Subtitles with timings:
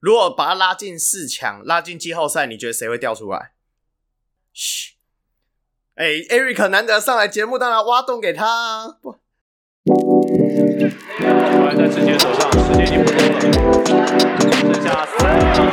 [0.00, 3.52] 如果把他拉进四强，拉进季后赛，你觉得谁会掉出来？
[4.54, 4.94] 嘘，
[5.94, 8.96] 哎，Eric 难得上来节目，当然挖洞给他啊！
[9.02, 9.18] 不，球
[11.66, 13.34] 还在自己的手上，时间已经不多了，
[14.58, 15.66] 剩下三秒钟，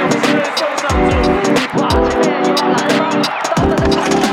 [0.10, 0.24] 士
[0.56, 1.12] 送上祝
[1.52, 3.12] 福，哇，这边又来了，
[3.54, 4.24] 等等的开幕，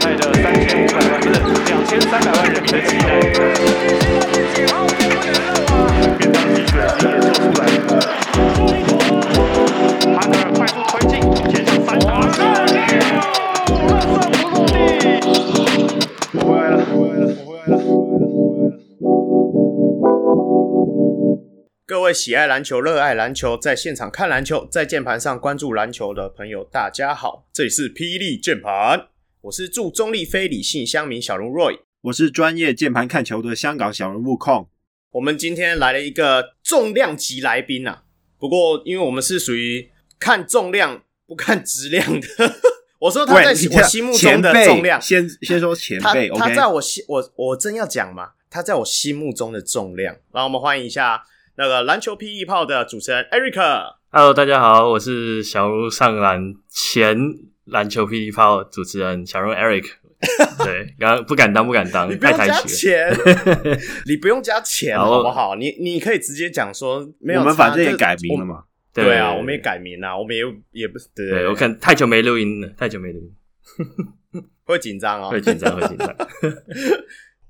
[0.00, 1.36] 带着三千五百万，不是
[1.66, 3.04] 两千三百万人的期待。
[21.86, 29.08] 各位喜爱篮球、热爱篮球，在现场看篮球，在键盘上关注篮球的朋友，大家好，这里是霹雳键盘，
[29.42, 34.68] 我是驻中立非理性乡民小人 Roy，我是专业键盘看球的香港小人物控。
[35.10, 38.04] 我们今天来了一个重量级来宾啊，
[38.38, 42.28] 不过因为我们是属于看重量不看质量的，
[43.00, 51.24] 我说他在我心目中的重量，先先说前辈，他他在我心我我真要讲嘛，他在我心目中的重量，然后我们欢迎一下。
[51.60, 57.18] 那个篮球 P E 炮的主持人 Eric，Hello，大家好，我是小鹿上篮前
[57.64, 59.97] 篮球霹雳炮主持人小鹿 Eric。
[60.64, 63.08] 对，然后不敢当，不敢当，你不用加钱，
[64.06, 65.54] 你不用加钱，好不好？
[65.54, 68.64] 你你可以直接讲说，没有，我们反正也改名了嘛。
[68.92, 71.06] 对啊，我们也改名了，我们也也不是。
[71.14, 76.16] 对，我看太久没录音了，太久没录音， 会紧张哦，会紧张，会紧张。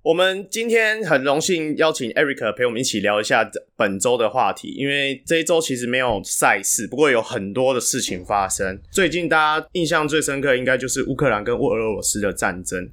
[0.08, 8.80] 我们今天很荣幸邀请 Eric 陪我们一起聊一下本周的话题，因为这一周其实没有赛事，不过有很多的事情发生。
[8.90, 12.90] 最近大家印象最深刻，应该就是乌克兰跟俄罗斯的战争。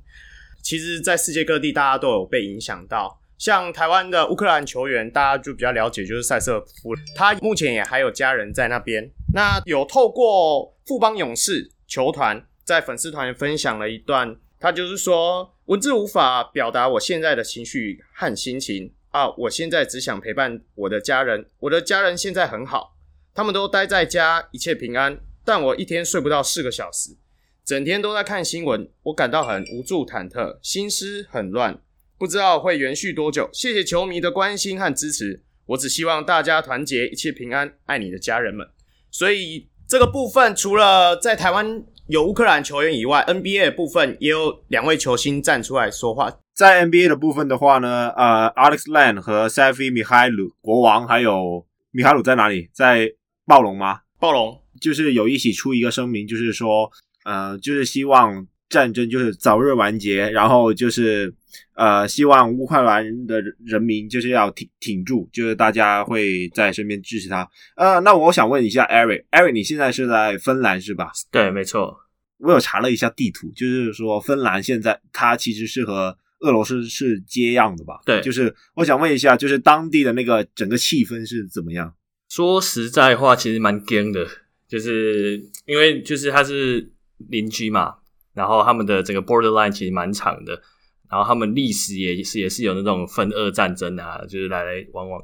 [0.61, 3.21] 其实，在世界各地，大家都有被影响到。
[3.37, 9.09] 像台湾的乌克兰球员，大家就比较了解，就是塞瑟夫，他目前也还有家人在那边。
[9.33, 15.51] 那有透过富邦勇士球团在粉丝团分享了一段，他就是说。
[15.65, 19.27] 文字无法表达我现在的情绪和心情啊！
[19.35, 22.95] 我现在只想陪伴我的家人，我的家人现在很好，
[23.33, 25.19] 他们都待在家，一切平安。
[25.43, 27.17] 但我一天睡不到四个小时，
[27.65, 31.81] 整天都在看新闻，我感到很无助、忐忑，心思很乱，
[32.19, 33.49] 不知道会延续多久。
[33.51, 38.69] 谢谢球迷的关心和支持，我只希望大家团结，一切平安，爱你的家人们。
[39.09, 41.83] 所以这个部分，除了在台湾。
[42.07, 46.31] 有乌克兰球员以外，NBA 的部分也有两位球星站出来说话。
[46.53, 52.69] 在 NBA 的部分的话呢，呃，Alex Len 和 Svi Mykhailiuk 国王，还有米哈鲁在哪里？
[52.71, 53.11] 在
[53.47, 54.01] 暴龙吗？
[54.19, 56.91] 暴龙就是有一起出一个声明，就是说，
[57.23, 61.33] 呃，就是希望战争就是早日完结，然后就是。
[61.75, 67.47] 呃，希望乌克兰的人民就是要挺挺住，就是大家会在身边支持他。
[67.75, 71.11] 呃，那我想问一下 Eric，Eric，你现在是在芬兰是吧？
[71.31, 71.97] 对，没错。
[72.39, 77.99] 我有查了一下地图，就是说芬兰现在它其实是和俄罗斯是接壤的吧？
[78.05, 81.93] 对，就是我想问一下，就是当地的那个整个气氛是怎么样？
[82.29, 84.25] 说实在话，其实蛮惊的，
[84.67, 86.89] 就是因为就是它是
[87.29, 87.95] 邻居嘛，
[88.35, 90.61] 然后他们的这个 borderline 其实蛮长的。
[91.09, 95.23] 然后他们历史也是也是有那种分二战争啊，就是来来往往。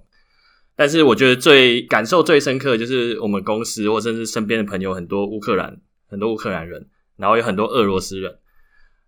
[0.76, 8.40] 但是我觉得最感受最深刻的就是我们公司或甚至身边的朋友很多乌克兰很多乌克兰人，然后有很多俄罗斯人，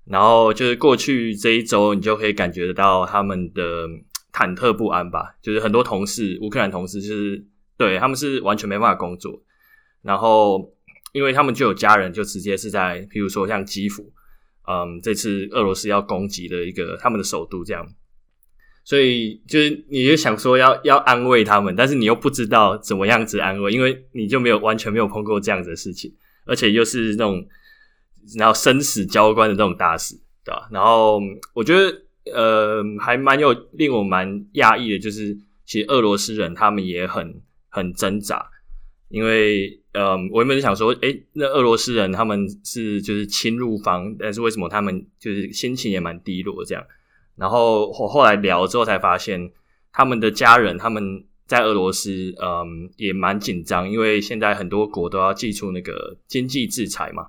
[0.06, 3.88] 然后就是过去这一周你就可以感觉得到他们的
[4.34, 5.36] 忐忑不安吧。
[5.42, 7.46] 就是很多同事乌克兰同事就是
[7.78, 9.44] 对他们是完全没办法工作，
[10.02, 10.74] 然后
[11.14, 14.12] 因为他们就有家人就直接是在，譬如说像基辅。
[14.66, 17.86] 嗯，这次俄罗斯要攻击的一个他们的首都，这样，
[18.86, 26.16] 所以就是你就想说要要安慰他们，但是你又不知道怎么样子安慰，因为你就没有完全没有碰过这样子的事情，
[26.46, 27.46] 而且又是那种
[28.38, 30.16] 然后生死交关的这种大事，
[30.46, 30.70] 对吧？
[30.72, 31.20] 然后
[31.54, 32.02] 我觉得
[32.34, 38.50] 呃还蛮有令我蛮讶异的，就是其实俄罗斯人他们也很很挣扎，
[39.10, 39.83] 因为。
[39.94, 46.84] 嗯，我原本是想说，诶，那俄罗斯人他们是就是侵入方，但是为什么他们就是心情也蛮低落这样？
[47.36, 49.52] 然后我后来聊之后才发现，
[49.92, 57.28] 他们的家人他们在俄罗斯，嗯，也蛮紧张，因为现在很多国都要祭出那个经济制裁嘛，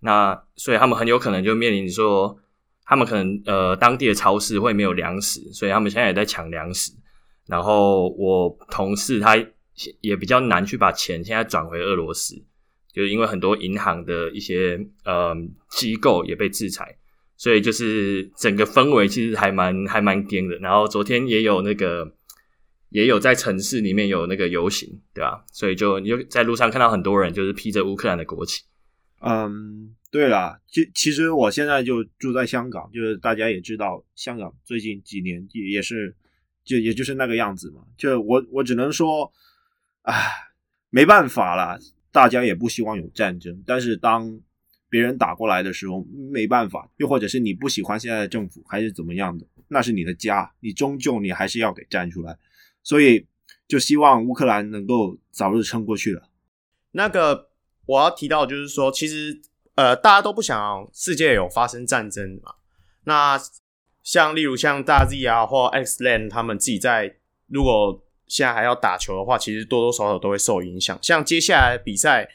[0.00, 2.34] 那所以他们很有可能就面临说，
[2.86, 6.92] 他们可能呃当地的超市会没有粮食，所以他们现在也在抢粮食。
[7.46, 9.36] 然后我同事他。
[10.00, 12.34] 也比较难去把钱现在转回俄罗斯，
[12.92, 15.34] 就是因为很多银行的一些呃
[15.70, 16.98] 机构也被制裁，
[17.36, 20.56] 所以就是整个氛围其实还蛮还蛮癫的。
[20.58, 22.14] 然后昨天也有那个
[22.90, 25.44] 也有在城市里面有那个游行，对吧？
[25.52, 28.62] 所以就你就在路上看到很多人就是披着乌克兰的国旗。
[29.22, 36.16] 嗯，对了，其其实我现在就住在香港，就是大家也知道，香港最近几年也也是
[36.64, 37.82] 就也就是那个样子嘛。
[37.98, 39.30] 就我我只能说，
[40.10, 40.50] 唉，
[40.90, 41.78] 没办法了，
[42.10, 44.40] 大家也不希望有战争，但是当。
[44.92, 52.36] 别人打过来的时候没办法，又或者是你不喜欢现在的政府，还是怎么样的，那是你的家，你终究你还是要给站出来。
[52.82, 53.24] 所以
[53.68, 56.28] 就希望乌克兰能够早日撑过去了。
[56.90, 57.50] 那个
[57.86, 59.40] 我要提到就是说，其实
[59.76, 62.54] 呃大家都不想世界有发生战争嘛。
[63.04, 63.40] 那
[64.02, 67.14] 像例如像大 Z 啊或 X Land 他们自己在
[67.46, 70.98] 如果现在还要打球的话，其实多多少少都会受影响。
[71.02, 72.30] 像接下来比赛。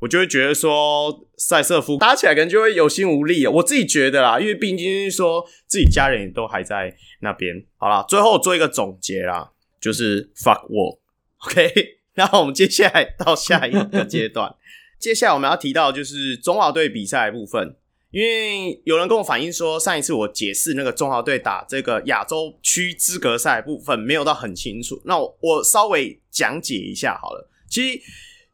[0.00, 3.46] 我就会觉得说，赛瑟夫打起来可能就会有心无力。
[3.46, 7.62] 我自己觉得啦，因为毕竟说自己家人也都还在那边。
[7.76, 11.70] 好啦，最后做一个总结啦，就是 fuck war，OK。
[12.16, 14.54] 那我们接下来到下一个阶段，
[14.98, 17.76] 接下来我们要提到就是中华队比赛的部分，
[18.10, 27.50] 因为有人跟我反映说，上一次我解释那个中华队打这个亚洲区资格赛部分没有到很清楚，那我，我稍微讲解一下好了。
[27.68, 28.00] 其实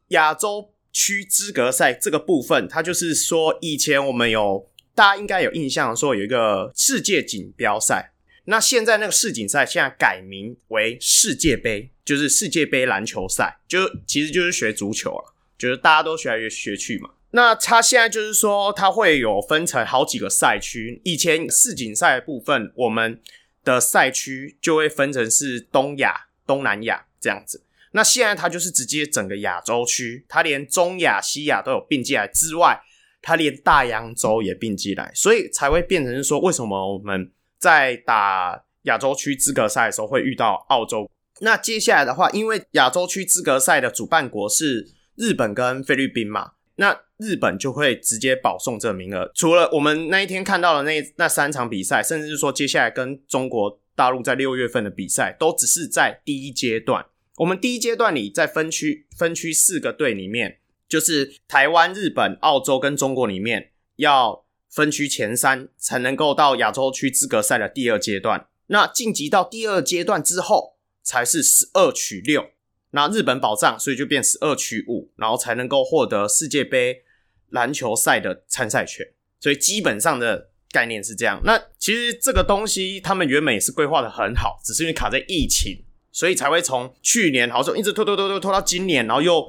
[0.09, 0.71] 亚洲。
[0.93, 8.13] 区资格赛这个部分，它就是说，以前我们有大家应该有印象，说有一个世界锦标赛。
[8.45, 17.11] 那现在那个世锦赛现在改名为世界杯，就是世界杯篮球赛，就其实就是学足球了，就是大家都学来学去嘛。
[17.31, 21.01] 那它现在就是说，它会有分成好几个赛区。
[21.03, 23.21] 以前世锦赛的部分，我们
[23.63, 27.63] 的赛区就会分成是东亚、东南亚这样子。
[27.91, 32.79] 那现在它就是直接整个亚洲区，它连中亚、西亚都有并进来之外，
[33.21, 41.09] 它连大洋洲也并进来，所以才会变成是说，为什么我们在打亚洲区资格赛的时候会遇到澳洲？
[41.39, 49.31] 那接下来的话，因为亚洲区资格赛的主办国是日本跟菲律宾嘛，那日本就会直接保送这名额。
[49.35, 57.05] 除了我们那一天看到的那那三场比赛，甚至是说接下来跟中国大陆在六月份的比赛，都只是在第一阶段。
[57.37, 68.47] 我们第一阶段里，在分区分区四个队里面，就是台湾、日本、澳洲跟中国里面，要分区前三才能够到亚洲区资格赛的第二阶段。
[68.67, 72.51] 那晋级到第二阶段之后，才是十二取六。
[72.97, 77.03] 那日本保障，所以就变十二取五，然后才能够获得世界杯
[77.51, 79.05] 篮球赛的参赛权。
[79.39, 81.39] 所以基本上的概念是这样。
[81.43, 85.83] 那其实这个东西，他们原本也是规划的很好，只是因为卡在疫情。
[86.11, 89.47] 所以才会从去年好像一直拖拖拖拖拖到今年，然后又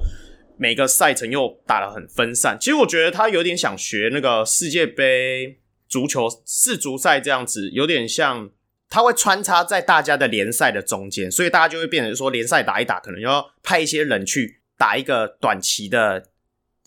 [0.55, 2.55] 每个赛程又打得很分散。
[2.59, 5.57] 其实我觉得他有点想学那个世界杯
[5.87, 8.51] 足球世足赛这样子，有点像
[8.89, 16.29] 他会穿插在大家的联赛的中间，所以大家就会变成说联赛打一打，可能要派一些人去打一个短期的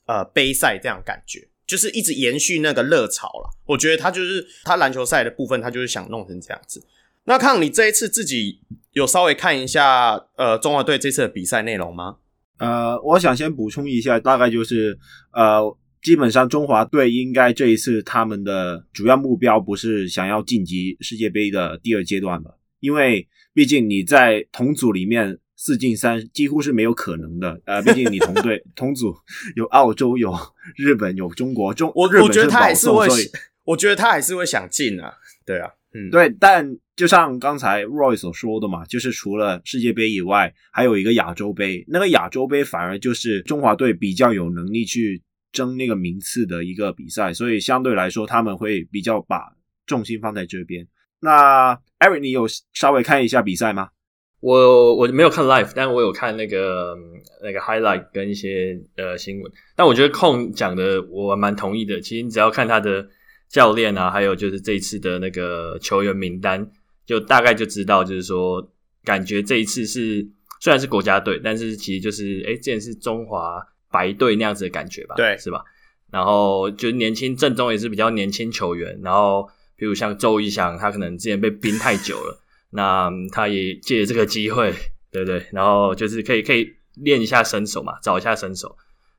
[0.06, 3.50] 呃杯赛，这样感觉就是一直延续那个热潮了。
[3.66, 6.84] 我觉得他就是他篮球赛的部分，他就是想弄成这样子。
[7.24, 8.60] 那看你这一次自己
[8.90, 12.16] 有稍微看一下呃中华队这次的比赛内容吗？
[12.58, 14.98] 呃，我想先补充一下，大概就是
[15.32, 15.60] 呃，
[16.02, 22.50] 基本上中华队应该这一次他们的主要目标不是想要晋级世界杯的第二阶段吧，
[22.80, 27.60] 因为毕竟你在同组里面四进三几乎是没有可能的。
[27.64, 29.14] 呃，毕竟你同队 同组
[29.54, 30.34] 有澳洲、有
[30.76, 33.08] 日本、有中国，中我我觉得他还是会，
[33.64, 35.14] 我觉得他还是会想进啊，
[35.46, 35.70] 对啊。
[35.94, 36.66] 嗯，对，但
[36.96, 41.84] 就像刚才 Roy 所说的嘛，就是除了世界杯以外，还有一个亚洲杯。
[41.86, 49.54] 那个亚洲杯反而就是中华队比较有能力去争那个名次的一个比赛，所以相对来说他们会比较把
[49.86, 50.86] 重心放在这边。
[51.20, 53.90] 那 Eric，你有稍微看一下比赛吗？
[54.40, 56.96] 我我没有看 live，但我有看那个
[57.42, 59.52] 那个 highlight 跟一些呃新闻。
[59.76, 62.00] 但我觉得控讲的我蛮同意的。
[62.00, 63.08] 其实你只要看他的。
[63.52, 66.66] 教练啊，还有就是这一次的那个球员名单，
[67.04, 68.66] 就大概就知道，就是说，
[69.04, 70.26] 感觉这一次是
[70.62, 75.62] 虽然是国家队，但是其实就是，诶，之前是中华白队那样子的感觉吧，对，是吧？
[76.10, 82.40] 然后就是年轻正中也是比较年轻球员，然后比如像周一翔，他可能之前被冰太久了，
[82.72, 84.72] 那他也借这个机会，
[85.12, 85.46] 对不对？
[85.52, 88.76] 然后就是可以可以练一下身手嘛，找一下身手，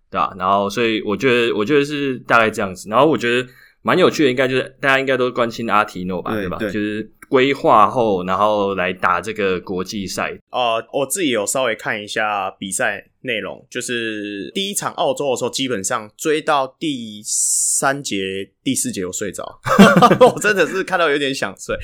[0.09, 0.35] 对吧？
[0.37, 2.89] 然后所以我觉得，我觉得是大概这样子。
[2.89, 3.47] 然后我觉得。
[3.85, 6.57] 蛮有趣的，应该就是大家应该都关心阿提诺吧，对，对吧？
[6.57, 10.39] 对，就是规划后，然后来打这个国际赛。
[10.51, 19.59] 呃，我自己有稍微看一下比赛内容，就是第一场澳洲的时候，基本上追到第三节、第四节我睡着，
[20.19, 21.75] 我真的是看到有点想睡，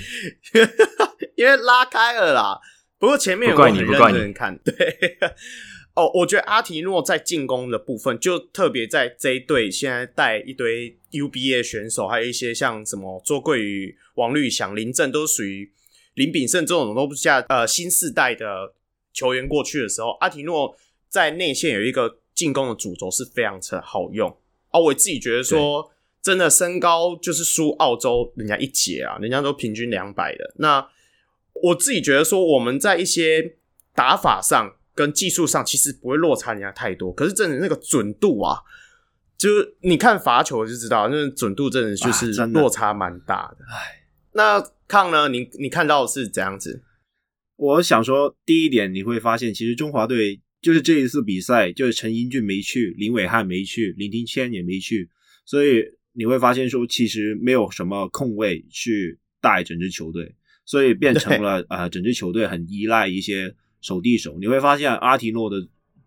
[1.36, 2.60] 因为拉开了啦。
[2.98, 5.17] 不过前面我很认真看，对。
[5.96, 15.69] 哦，我觉得阿提诺在进攻的部分，就特别在这一队现在带一堆 UBA 选手，还有一些像什么周桂宇、王律祥、林振，都属于
[16.13, 18.74] 林炳胜这种都不下呃新世代的
[19.12, 20.74] 球员过去的时候，阿提诺
[21.10, 24.30] 在内线有一个进攻的主轴是非常的好用。
[24.70, 30.54] 啊，我自己觉得说，真的身高就是输澳洲人家一截啊，人家都平均两百的。
[30.58, 30.88] 那
[31.54, 33.58] 我自己觉得说，我们在一些
[33.94, 34.75] 打法上。
[34.96, 38.60] 跟技术上其实不会落差人家太多，可是真的那个准度啊，
[39.38, 43.63] 就是你看罚球就知道，那准度真的就是落差蛮大的。
[43.72, 45.30] 哎，那抗呢？
[45.30, 46.84] 你你看到的是怎样子？
[47.56, 55.10] 我想说，第一点你会发现，其实中华队就是这一次比赛，就是陈英俊没去，林伟汉没去，林庭谦也没去，
[55.46, 60.36] 所以你会发现说，其实没有什么空位去带整支球队，
[60.66, 63.56] 所以变成了啊、呃，整支球队很依赖一些。
[63.82, 65.56] 手递手，你会发现阿提诺的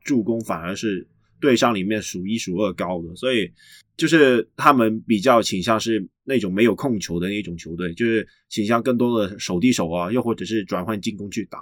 [0.04, 1.08] 助攻反而是
[1.42, 3.50] 队上里面数一数二高的，所以
[3.96, 11.58] 就是他们比较倾向是那种没有控球的那种球队，就是倾向更多的手递手啊，又或者是转换进攻去打。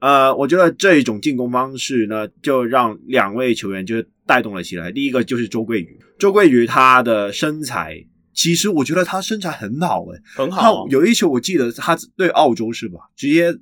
[0.00, 4.90] 呃，我觉得这一种进攻方式呢，就让两位球员就带动了起来。
[4.90, 10.86] 第一个就是周桂宇，周桂宇他的身材，其实我觉得他身材很好诶、欸，很好。
[10.88, 13.54] 有一球我记得他对澳洲是吧，直接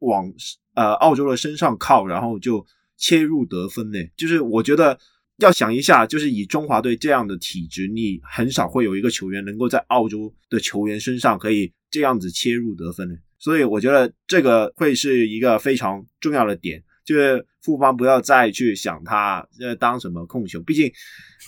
[0.00, 0.30] 往。
[0.74, 2.64] 呃，澳洲的身上靠，然后就
[2.96, 3.98] 切入得分呢。
[4.16, 4.98] 就是我觉得
[5.38, 13.16] 要想一下，就是以中华队这样的体质，你很少会有一个球员能够在澳洲的球员身上可以这样子切入得分的。
[13.38, 20.92] 所以我觉得这个会是一个非常重要的点，就是富邦不要再去想他呃当什么控球，毕竟，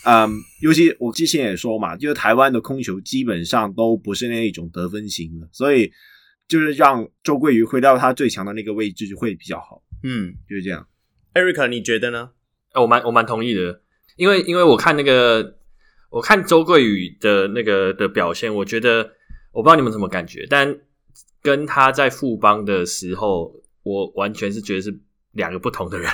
[0.05, 0.29] 嗯，
[0.61, 5.91] 尤其我之前也说嘛，就是台湾的控球基本上都不是那一种得分型的，所以。
[6.47, 9.81] 就是让周桂宇回到他最强的那个位置就会比较好。
[10.03, 10.87] 嗯，就是这样。
[11.33, 12.33] Eric，你觉得呢？
[12.81, 13.81] 我蛮我蛮同意的，
[14.15, 15.55] 因为因为我看那个
[16.09, 19.11] 我看周桂宇的那个的表现，我觉得
[19.51, 20.77] 我不知道你们什么感觉，但
[21.41, 23.53] 跟他在富邦的时候，
[23.83, 24.99] 我完全是觉得是
[25.31, 26.09] 两个不同的人。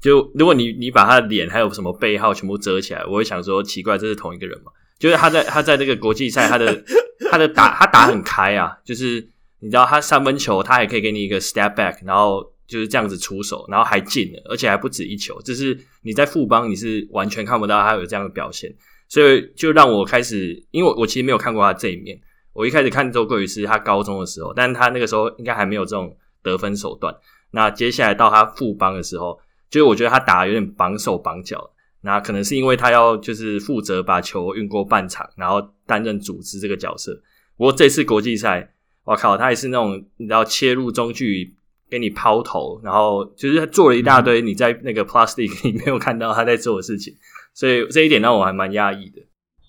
[0.00, 4.72] 就如果你你把他的脸还有什么背号全部遮起来，我会想说奇怪，这是同一个人吗？
[4.98, 6.84] 就是他在他在那个国际赛，他的
[7.30, 9.28] 他的打他打很开啊，就是。
[9.64, 15.38] 你知道他三分球，他还可以给你一个 step back，然后就是这样子出手，然后还进了，而且还不止一球。
[15.44, 18.74] 这是你在富邦你是完全看不到他有这样的表现，
[19.08, 22.18] 所以就让我开始，因为我我其实没有看过他这一面。
[22.54, 27.14] 我一开始看周桂宇是他高中的时候，但是他那个时候应该还没有这种得分手段。
[27.50, 29.38] 那接下来到他富邦的时候，
[29.68, 31.70] 就是我觉得他打有点绑手绑脚。
[32.00, 37.12] 那可能是因为他要就是负责把球运过半场，然后担任组织这个角色。
[37.58, 38.70] 不过这次国际赛。
[39.04, 41.52] 我靠，他也是那种你知道切入中距
[41.92, 47.14] 给你抛投，然后就是他做了一大堆你在那个 plastic 里没有 看到他在做的事情，
[47.52, 49.20] 所以这一点让我还蛮压抑的。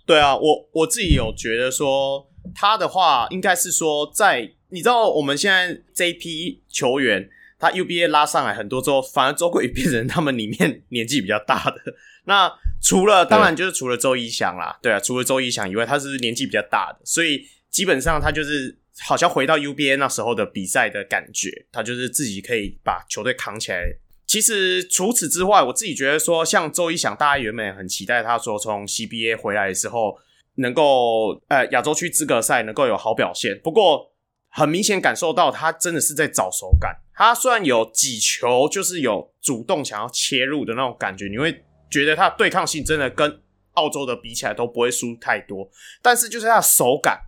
[0.06, 2.26] 对啊，我我自己有觉得说
[2.56, 11.76] 他的话应该是说在你知道我们现在这一批球员，他 UBA 拉上来很多之后，反而周桂宇变成他们里面年纪比较大的。
[12.24, 12.50] 那
[12.82, 18.80] 除了当然就是除了周一翔啦，对啊，除了周一翔以外，他是年纪比较大的，所以基本上他就是。
[19.02, 23.84] 好像回到 UBA 那时候的比赛的感觉，他就是自己可以把球队扛起来。
[24.26, 30.18] 其实除此之外，我自己觉得说，像周一翔，大家原本很期待他说从 CBA 回来的时候，
[30.56, 33.60] 能够呃亚洲区资格赛能够有好表现。
[33.64, 34.14] 不过
[34.50, 36.96] 很明显感受到他真的是在找手感。
[37.16, 43.42] 他虽然有几球就是有主动想要切入的那种感觉，你会觉得他对抗性真的跟
[43.74, 45.70] 澳洲的比起来都不会输太多，
[46.02, 47.20] 但是就是他的手感。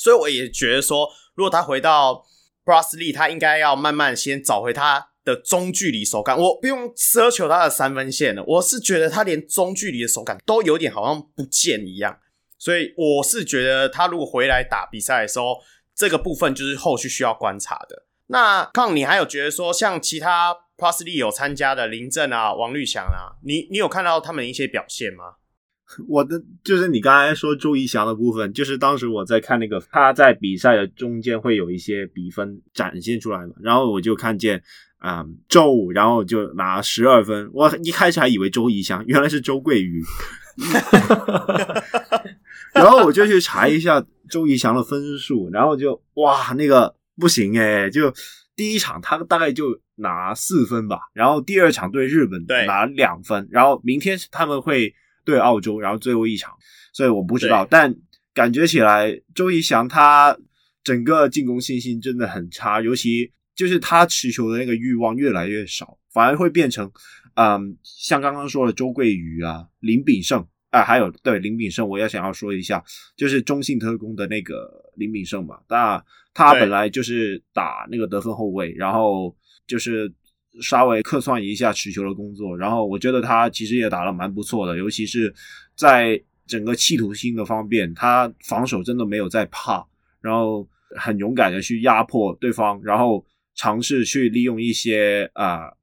[0.00, 2.24] 所以我也觉得说，如果他回到
[2.64, 6.38] Plus League，他应该要慢慢先找回他的中距离手感。
[6.38, 12.18] 我不用奢求他的三分线了，我是觉得他连中距离的手感都有点好像不见一样。
[12.58, 15.58] 所以我是觉得他如果回来打比赛的时候，
[15.94, 18.06] 这个部分就是后续需要观察的。
[18.28, 25.34] 那康，你还有觉得说，像其他 Plus League 有参加的林振啊、王绿翔啊，你你有看到他们一些表现吗？
[26.08, 34.62] 我的就是你刚才说周怡翔的部分，就是当时我在看那个他在比赛的中间会有一些比分展现出来嘛，然后我就看见
[34.98, 40.02] 啊、嗯、周五，然后就拿十二分，我一开始还以为周怡翔，原来是周桂宇，
[42.74, 48.12] 然后我就去查一下周怡翔的分数，然后就哇那个不行诶，就。
[48.56, 54.92] 第一场他大概就拿四分吧，然后第二场对日本拿两分，然后明天他们会
[55.30, 56.52] 对澳洲，然后最后一场，
[56.92, 57.94] 所以我不知道，但
[58.34, 60.36] 感觉起来周仪翔他
[60.82, 66.90] 整个进攻信心真的很差，尤其就是他持球的那个欲望越来越少，反而会变成，
[67.34, 72.82] 嗯，像刚刚说的周桂宇啊、林炳胜啊，还有对林炳胜，我也想要说一下，
[73.16, 76.02] 就是中信特工的那个林炳胜嘛，那
[76.34, 80.12] 他本来就是打那个得分后卫，然后就是
[80.60, 85.32] 稍微客串一下持球的工作，然后我觉得他其实也打得蛮不错的，尤其是
[85.76, 89.86] 在整个企图心的方面，他防守真的没有在怕，
[90.20, 95.76] 然后很勇敢的去压迫对方，然后尝试去利用一些啊、呃、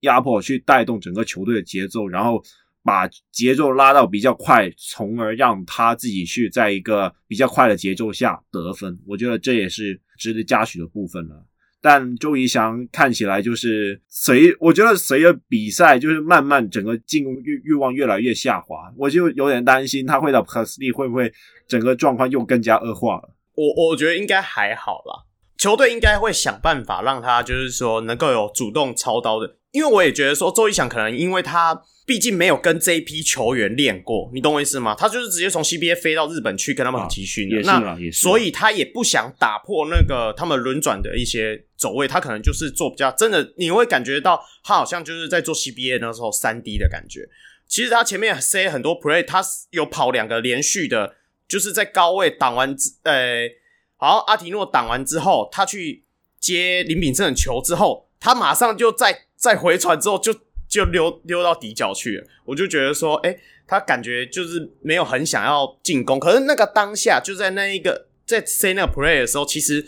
[0.00, 2.42] 压迫去带动整个球队的节奏，然后
[2.82, 8.98] 把节奏拉到比较快，从而让他自己去在一个比较快的节奏下得分。
[9.06, 11.44] 我觉得这也是值得嘉许的部分了。
[11.82, 21.32] 但周仪翔看起来就是随，我觉得随着比赛就是慢慢整个进攻欲欲望越来越下滑，我就有点担心他会到 Plus 会不会
[21.66, 23.34] 整个状况又更加恶化了。
[23.54, 25.24] 我我觉得应该还好啦，
[25.56, 31.82] 球队应该会想办法让他就是说能够有主动操刀的，因为我也觉得说周仪翔可能因为他。
[32.06, 34.96] 毕竟没有跟这一批球员练过，你懂我意思吗？
[34.98, 47.26] 他就是直接从 CBA 飞到日本去跟他们集训的，那所以他也不想打破那个他们轮转的一些走位，他可能就是做比较真的，你会感觉到他好像就是在做 CBA 那时候三 D 的感觉。
[47.66, 51.14] 其实他前面塞很多 play，他有跑两个连续的，
[51.48, 53.48] 就是在高位挡完之，呃，
[53.96, 56.04] 好，阿提诺挡完之后，他去
[56.38, 60.38] 接林炳胜的球之后，他马上就在再回传之后就。
[60.70, 66.16] 就溜溜到底角去了，我就觉得说，哎、他感觉就是没有很想要进攻。
[66.20, 69.84] 可是那个当下，就在那一个在 say 那个 play 的时候，其实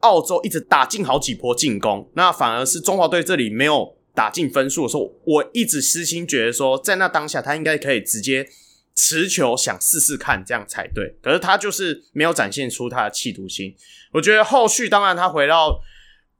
[0.00, 8.48] 澳洲一直打进好几波进攻，那反而是中华队这里没有打进分数的时候，我一直私心觉得说，在那当下他应该可以直接
[8.94, 11.16] 持球想试试看这样才对。
[11.22, 13.74] 可是他就是没有展现出他的企图心。
[14.12, 15.80] 我觉得后续当然他回到。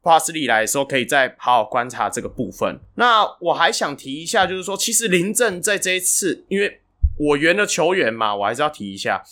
[0.00, 2.80] 帕斯利来的时候，可以再好好观察这个部分。
[2.94, 6.80] 那我还想提一下，就是说，其实林政在这一次，因为
[7.18, 9.22] 我圆的球员嘛，我还是要提一下，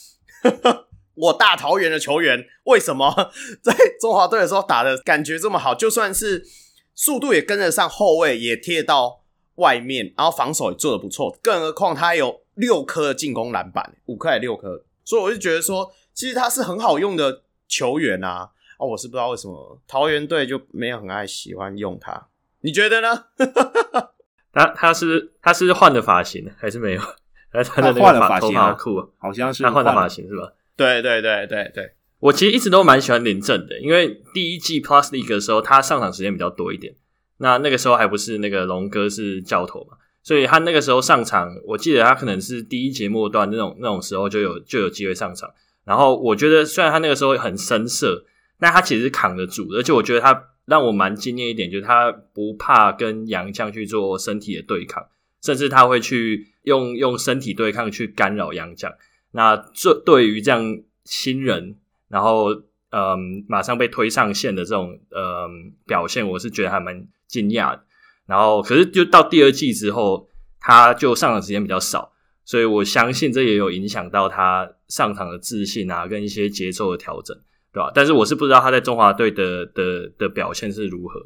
[1.17, 3.13] 我大桃园的球员为什么
[3.61, 5.75] 在中华队的时候打的感觉这么好？
[5.75, 6.47] 就算是
[6.95, 9.25] 速度也跟得上，后卫也贴到
[9.57, 18.51] 外面，然后防守也做得不错，更何况他有六颗进攻篮板，五颗还是六颗，所以我就觉得说，其实他是很好用的球员啊。
[18.79, 22.29] 哦，我是不知道为什么桃园队就没有很爱喜欢用他，
[22.61, 23.25] 你觉得呢？
[24.53, 27.01] 他他是他是换的发型还是没有？
[27.51, 29.07] 他的换了发型，好酷啊！
[29.19, 30.53] 好像是他换的发型是吧？
[30.77, 36.95] 对对对对对，我其实一直都蛮喜欢林政的，因为第一季 Plus League 的时候他上场时间比较多一点，
[37.39, 45.51] 那那个时候还不是那个龙哥是教头嘛，所以他那个时候上场，我记得他可能是第一节末段那种那种时候就有就有机会上场，
[45.85, 48.25] 然后我觉得虽然他那个时候很生涩。
[48.59, 55.07] 但他其实扛得住，而且我觉得他让我蛮惊艳一点，就是他不怕跟洋将去做身体的对抗，
[55.43, 58.91] 甚至他会去用用身体对抗去干扰洋将。
[59.37, 61.77] 那这对于这样新人，
[62.09, 62.49] 然后
[62.91, 67.85] 嗯马上被推上线的这种嗯表现，我是觉得还蛮惊讶的。
[68.27, 72.13] 然后可是就到第二季之后，他就上场时间比较少，
[72.45, 77.37] 所以我相信这也有影响到他上场的自信啊，跟一些节奏的调整。
[77.73, 77.93] 对吧？
[77.95, 81.21] 但是我是不知道他在中华队的的的表现是如何。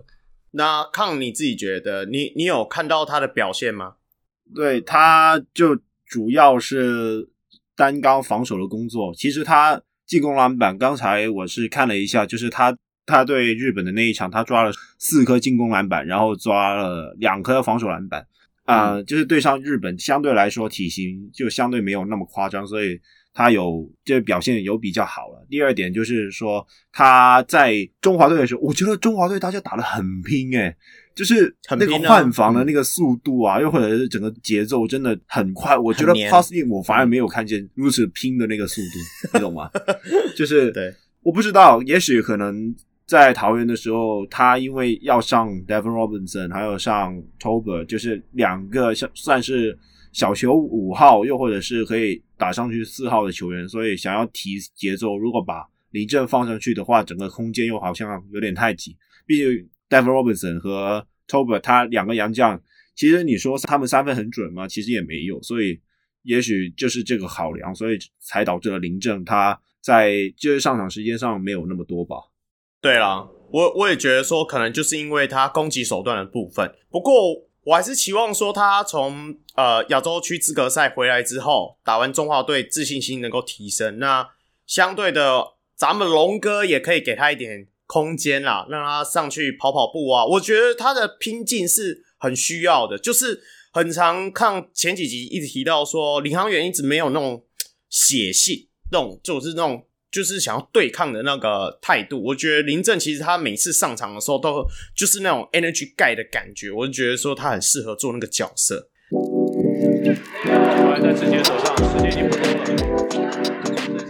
[0.50, 3.94] 那康你自己觉得，你你有看到他的表现吗？
[4.52, 7.29] 对，他就主要是
[7.80, 9.14] 担纲防守的工作。
[9.14, 18.26] 其实他进攻篮板，刚才我是看了一下，就是他他对日本的那一场，他抓了四颗进攻篮板，然后抓了两颗防守篮板。
[18.64, 23.00] 啊、呃，就是对上日本，相对来说体型就相对没有那么夸张，所以。
[23.32, 25.46] 他有这表现有比较好了。
[25.48, 30.76] 第二点就是说，他在中华队的时候，我觉得中华队大家打得很拼诶，
[31.20, 35.76] 就是那个换防的那个速度啊，又或者是整个节奏真的很快。
[35.76, 39.70] 我觉得 Pasty 我反而没有看见如此拼的那个速度，你懂吗？
[40.34, 40.90] 就是 对，
[41.22, 49.78] 我不知道，也许可能在桃园的时候，他因为要上 Devon Robinson，还有上 Tober，就是两个像算是。
[50.12, 55.16] 小球五号，又或者是可以打上去四号的球员，所以想要提节奏。
[55.16, 58.96] 如果把林振放上去的话，整个空间又好像有点太挤。
[59.24, 59.46] 毕竟
[59.88, 62.60] Devin Robinson 和 Tober 他两个洋将，
[62.96, 64.66] 其实你说他们三分很准吗？
[64.66, 65.40] 其实也没有。
[65.42, 65.80] 所以
[66.24, 72.16] 也许就是这个考量，所以才导致了林政他在就是上场时间上没有那么多吧。
[72.80, 76.74] 对啦，我我也觉得说，可能就是因为他攻击手段的部分。
[76.90, 77.12] 不过
[77.62, 83.98] 我还是期望说，他从呃亚洲区资格赛回来之后，打完中华队，自信心能够提升。
[83.98, 84.30] 那
[84.66, 85.44] 相对的，
[85.76, 90.24] 咱们龙哥也可以给他一点空间啦，让他上去跑跑步啊。
[90.24, 97.44] 我觉得他的拼劲是很需要的，就是很常看前几集一直提到说，领航员一直没有那种
[97.88, 99.84] 血性，那种就是那种。
[100.12, 108.90] 就是想要对抗的那个态度，我觉得林正其实他每次上场的时候都就是那种 energy guy 的感觉，我就觉得说他很适合做那个角色。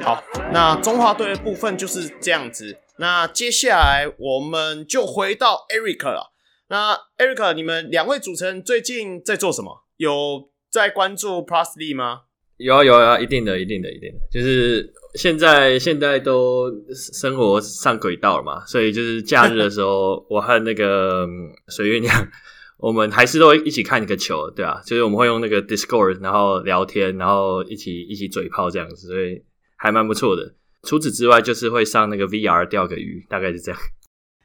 [0.01, 2.75] 好，那中华队的部分就是这样子。
[3.01, 6.33] 那接下来我们就回到 Eric 了。
[6.69, 9.85] 那 Eric，你们两位主持人最近在做什么？
[9.97, 12.21] 有在关注 Plusley 吗？
[12.59, 14.93] 有啊有啊，一定的，一定的，一定的，就是。
[15.17, 21.27] 现在现在都生活上轨道了嘛，所以就是假日的时候，我和那个
[21.67, 22.15] 水月娘，
[22.79, 29.43] 我们还是都会一起看一个球，对啊，就是我们会用那个 Discord，然后聊天，然后一起一起嘴炮这样子，所以
[29.77, 30.55] 还蛮不错的。
[30.83, 33.81] 除此之外，就是会上那个 VR 钓个鱼，大概是这样。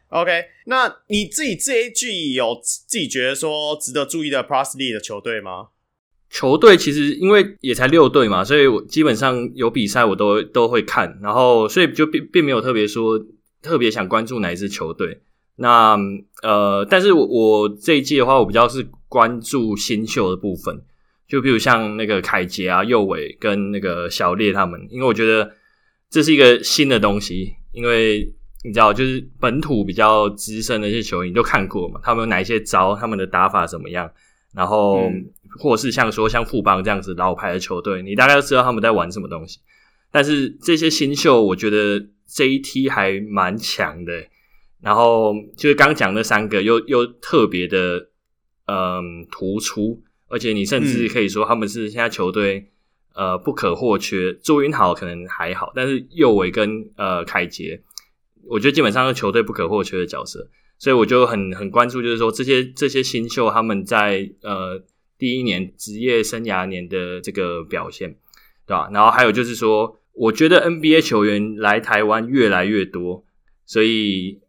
[0.10, 5.68] OK， 那你自己这一季有自己觉得说值得注意的 League 的球队吗？
[6.30, 13.24] 球队其实因为也才六队嘛，所以我基本上有比赛我都都会看，然后所以就并并没有特别说
[13.62, 15.22] 特别想关注哪一支球队。
[15.58, 15.98] 那
[16.44, 20.84] 呃，但是我，我这一季的话，我比较是关注新秀的部分，
[21.30, 25.50] 就比如像那个凯杰啊、右伟跟那个小烈他们，因为我觉得
[26.10, 34.12] 这是一个新的东西，因为你知道，就是本土比较资深的一些球员你都看过嘛，他们有哪一些招，他们的打法怎么样，
[34.54, 35.02] 然后。
[35.10, 39.60] 嗯或是像说像富邦这样子老牌的球队，你大概都知道他们在玩什么东西。
[40.12, 44.12] 但是这些新秀，我觉得这一梯还蛮强的。
[44.82, 48.10] 然后就是刚讲那三个又，又又特别的
[48.66, 52.70] 嗯突出，而且你甚至可以说他们是现在球队
[53.16, 54.34] 呃不可或缺。
[54.34, 57.82] 朱云豪可能还好，但是右伟跟呃凯杰，
[58.44, 60.48] 我觉得基本上是球队不可或缺的角色。
[60.78, 64.84] 所以我就很很关注，就是说这些这些新秀他们在呃。
[65.18, 68.18] 第一年职业生涯年的这个表现，
[68.68, 68.90] 对吧？
[68.92, 73.24] 然后还有就是说，我觉得 NBA 球员来台湾越来越多，
[73.66, 74.42] 所以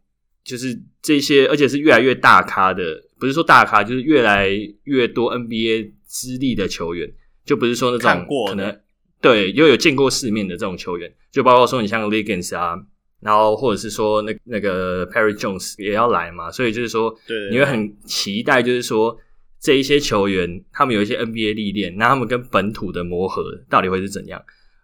[0.43, 4.49] 就是这些，而且是越来越大咖的，不是说大咖，就是越来
[4.83, 7.13] 越多 NBA 资历的球员，
[7.47, 8.79] 就不是说那种可能
[9.19, 12.75] 对又有见过世面的这种球员，就包括说你像 Liggins 啊，
[13.21, 19.17] 然后或者是说那那个 Perry Jones 也要来嘛，所以就是说，对，你会很期待，就是说。
[19.59, 24.39] 这一些球员，他们有一些 NBA 历练，那他们跟本土的磨合到底会是怎样？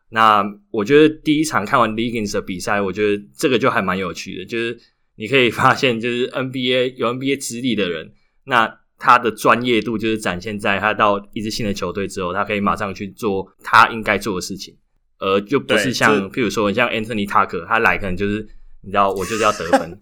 [0.10, 4.76] 那我觉得第一场看完 Liggins 的比赛，我觉得这个就还蛮有趣的，就是
[5.15, 8.13] 你可以发现，就是 NBA 有 NBA 资历的人，
[8.45, 14.75] 那他的专业度就是展现在他到一支新的球队之后，他可以马上去做他应该做的事情，
[15.19, 18.47] 而就不是像譬如说像 Anthony Tucker，他来可能就是
[18.82, 19.99] 你知道，我就是要得分。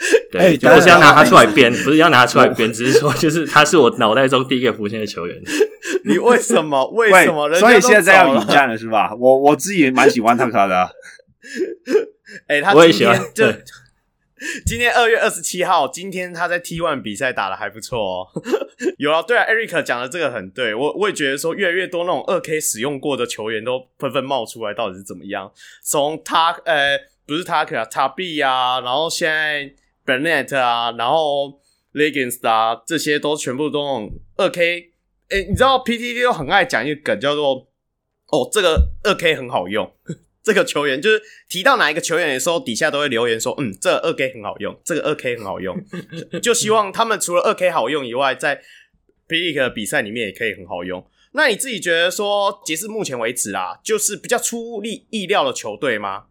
[0.32, 5.38] 对，欸、就不是要拿他出来编， 不是要拿他出来编，只是说，就是他是我脑袋中第一个浮现的球员。
[6.06, 6.88] 你为什么？
[6.92, 7.52] 为什么？
[7.56, 9.14] 所以现在要引战了是吧？
[9.14, 10.88] 我我自己也蛮喜欢他卡的、啊。
[12.46, 13.20] 哎、欸，他我也喜欢。
[13.34, 13.44] 就
[14.64, 18.28] 今天二月二十七号，今天他在 T One 比赛打得还不错哦。
[18.98, 25.52] 有啊，对啊，Eric 讲的这个很对，我我也觉得说，越来越多那种二 K 使用过的球员都纷纷冒出来，到底是怎么样？
[25.82, 29.74] 从他呃，不是他啊，塔比啊，然后现在。
[30.06, 31.60] Bennett 啊，然后
[31.92, 34.90] Legends 啊，这些都全部都用二 K。
[35.28, 37.68] 诶，你知道 PTT 都很爱讲一个梗，叫做
[38.32, 39.88] “哦，这个二 K 很好用”。
[40.42, 45.76] 这个球员就是提到哪一个球员的时候，底下都会留言说：“嗯，这个二 K 很好用，这个二 K 很好用。
[46.42, 48.60] ”就希望他们除了二 K 好用以外，在
[49.28, 51.06] P-League 比赛里面也可以很好用。
[51.32, 56.24] 那你自己觉得说，截至目前为止啦，就是比较出乎意料的球队吗？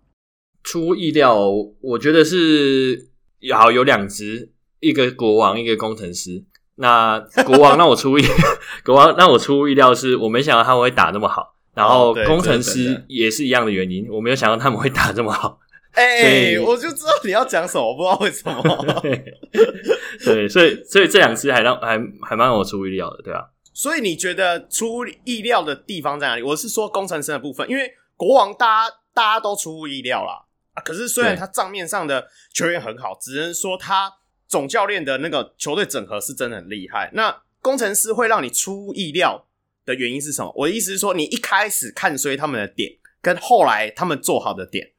[0.63, 1.49] 出乎意料，
[1.81, 3.07] 我觉得是。
[3.53, 6.43] 好，有两支，一个国王，一个工程师。
[6.75, 8.25] 那国王让我出意，
[8.83, 11.55] 国王让我出乎意料，是我没想到他们会打那么好。
[11.79, 15.57] 然后工程师也是一样的原因，我没有想到他们会打这么好。
[15.93, 19.01] 哎、欸，我就知道你要讲什么，我不知道为什么。
[20.25, 23.45] 对，所以所以这两次还让还还蛮让我出乎意料的，对啊。
[23.73, 26.43] 所以你觉得出乎意料的地方在哪里？
[26.43, 30.45] 我是说工程师的部分，因为国王大家大家都出乎意料啦。
[30.85, 34.13] 可是，虽然他账面上的球员很好，只能说他
[34.47, 37.09] 总教练的那个球队整合是真的很厉害。
[37.13, 39.45] 那工程师会让你出乎意料
[39.89, 40.53] 的原因是什么？
[40.55, 44.91] 我的意思是说，你一开始看衰他们的点，跟后来他们做好的点。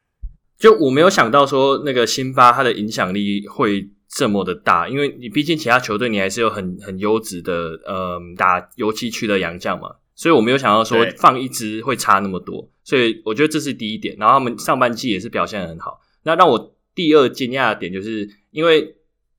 [0.59, 14.15] 就我没有想到说那个辛巴他的影响力会这么的大，因为你毕竟其他球队你还是有很很优质的呃打游击区的洋将嘛，所以我没有想到说放一支会差那么多，所以我觉得这是第一点。
[14.19, 15.99] 然后他们上半季也是表现得很好。
[16.25, 18.97] 那让我第二惊讶的点就是因为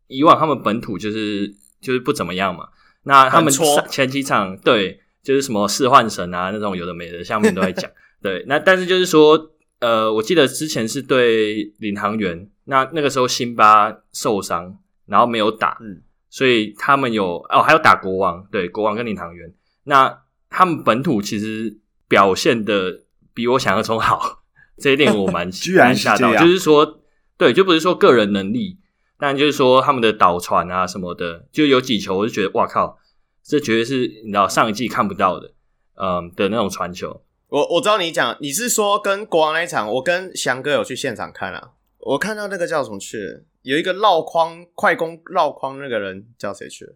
[0.07, 2.69] 以往他们本土就是就是不怎么样嘛，
[3.03, 3.53] 那他们
[3.91, 7.89] 前几场对就是什么四幻神啊那种有的没的，下面都在讲。
[8.21, 9.49] 对，那但是就是说。
[9.81, 19.51] 呃，我记得之前是对领航员，那那个时候辛巴受伤，然后没有打，嗯，所以他们有哦，还有打国王，对，国王跟领航员，
[19.85, 23.01] 那他们本土其实表现的
[23.33, 24.43] 比我想象中好，
[24.77, 27.01] 这一点我蛮 居然吓到，就是说，
[27.35, 28.77] 对，就不是说个人能力，
[29.17, 32.99] 但就是说他们的导传啊什么的，就有几球我就觉得哇靠，
[33.43, 35.53] 这绝对是你知道上一季看不到的，
[35.95, 37.21] 嗯的那种传球。
[37.47, 41.71] 我我知道你讲，你是说跟国王那一场，我跟翔哥有去现场看啊。
[41.99, 46.95] 我看到那个叫什么去，有一个绕框快攻绕框那个人叫谁去了？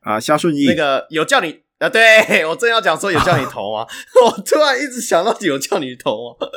[0.00, 0.66] 啊，肖顺义。
[0.66, 1.88] 那个有叫你啊？
[1.88, 3.86] 对，我正要讲说有叫你投吗？
[4.24, 6.48] 我突然一直想到有叫你投吗？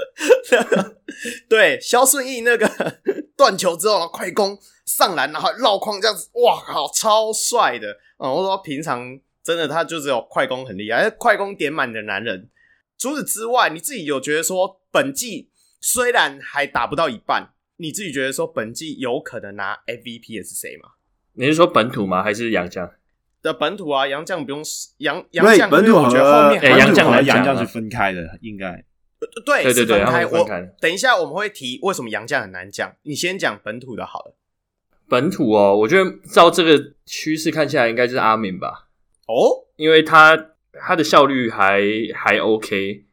[1.49, 2.69] 对，肖顺义那个
[3.37, 8.31] 断球之后然后快攻上篮，然后绕框这样子，哇靠，超帅的啊！
[8.31, 12.49] 我说平常真的他就只有快攻很厉害，快攻点满的男人。
[12.97, 20.89] 除此之外，你自己有觉得说本季虽然还打不到一半，你自己觉得说本季有可能拿 MVP 的是谁吗？
[21.33, 22.21] 你是说本土吗？
[22.21, 22.91] 还是洋将
[23.41, 24.07] 的本土啊？
[24.07, 24.63] 洋将不用
[24.97, 28.83] 洋洋将，本土我觉得后面洋将和洋将是分开的，应该
[29.45, 30.25] 对对对对，分开。
[30.25, 34.35] 分开我等一下我们会提为什么洋将很难讲，你先讲本土的好了。
[35.07, 38.87] 本土哦，我觉得照这个趋势看起来，应该就是阿敏吧？
[39.27, 40.47] 哦，因为他。
[40.83, 41.81] 他的效率还
[42.15, 43.03] 还 OK，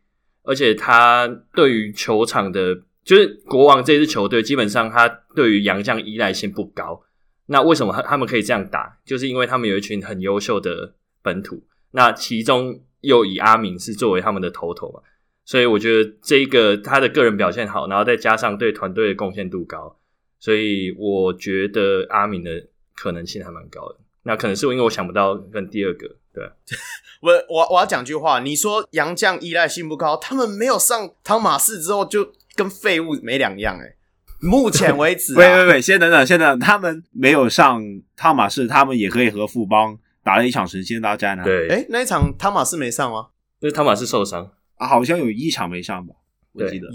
[0.44, 2.72] 而且他对于球场的，
[3.04, 7.02] 就是国王这支球队，基本上他对于洋将依赖性不高。
[7.50, 8.98] 那为什么他他们可以这样打？
[9.04, 15.00] 就是因为他们有一群很优秀的本土，那其中又以阿明是作为他们的头头嘛，
[15.44, 19.98] 所以我觉得这个他的个人表现好，然后再加上对团队的贡献度高，
[20.38, 23.96] 所以我觉得阿明的可能性还蛮高的。
[24.24, 26.16] 那可能是因为我想不到跟第二个。
[26.34, 26.44] 对，
[27.22, 33.96] 我我我要讲句话，你说杨将依赖性不高，他们没有上汤马士之后就跟废物没两样哎。
[34.40, 37.82] 目前为止、啊， 喂喂喂，先等等，先等等，他们没有上
[38.16, 41.44] 汤马士，他们也可以和富邦打了一场神仙大战呢、啊。
[41.44, 43.28] 对，哎，那一场汤马士没上吗？
[43.60, 46.14] 那汤马士受伤啊，好像有一场没上吧？
[46.52, 46.88] 我记得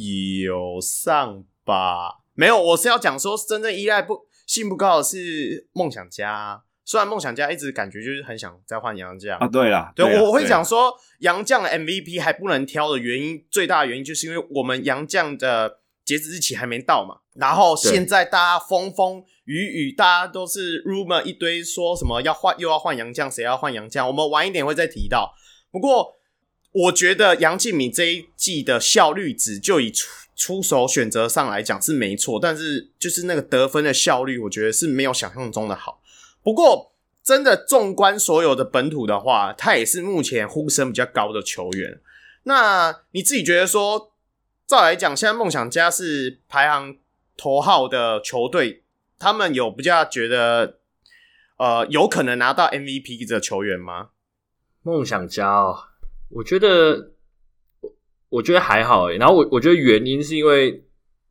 [0.43, 2.19] 有上吧？
[2.33, 6.59] 没有，我是要讲说，真正依赖不信不高的是梦想家、啊。
[6.85, 17.17] 虽然梦想家一直感觉就是很想再换杨将啊，对啦，对，对，我会讲说杨将的 MVP 还不能挑的原因，最大的原因就是因为我们杨将的截止日期还没到嘛。
[17.35, 24.07] 然后现在大家风风雨雨，大家都是 rumor 一堆，说什么要换又要换杨将，谁要换杨将？
[24.07, 25.33] 我们晚一点会再提到。
[25.71, 26.15] 不过
[26.71, 36.01] 我觉得杨敬敏这一季的效率值就以出出手选择上来讲是没错，但是就是那个得分的效率，我觉得是没有想象中的好。
[36.43, 36.91] 不过，
[37.23, 41.99] 真的纵观所有的本土的话，他也是目前呼声比较高的球员。
[42.43, 44.11] 那你自己觉得说，
[44.73, 46.97] 照来讲，现在梦想家是排行
[47.37, 48.83] 头号的球队，
[49.19, 50.79] 他们有比较觉得
[51.57, 54.09] 呃有可能拿到 MVP 的球员吗？
[54.81, 55.77] 梦想家哦，
[56.29, 57.11] 我觉得
[57.81, 57.93] 我
[58.29, 59.17] 我觉得还好诶。
[59.17, 60.83] 然后我我觉得原因是因为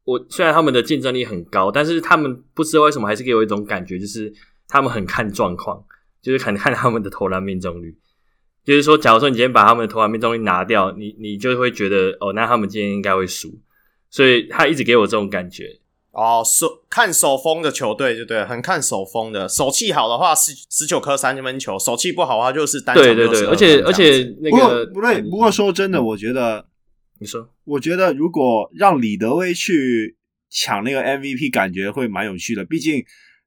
[0.05, 4.33] 我虽然他们的竞争力很高，但是他们不知道为什么还是给我一种感觉，就是。
[4.69, 5.85] 他们很看状况，
[6.23, 7.95] 就是很看他们的投篮命中率。
[8.65, 13.59] 就是说，假如说你今天把他们的投篮命中率拿掉，你你就会觉得哦，那他们今天应该会输。
[14.09, 15.81] 所以他一直给我这种感觉。
[16.13, 19.49] 哦，手看手风的球队，就对，很看手风的。
[19.49, 23.47] 手气好的话，十十九颗三分球；手气不好的话，就是单场对对对。
[23.47, 26.67] 而且而且那个不对，不过说真的，我觉得
[27.19, 30.17] 你说，我觉得如果让李德威去
[30.51, 32.65] 抢那个 MVP，感觉会蛮有趣的。
[32.65, 33.05] 毕竟。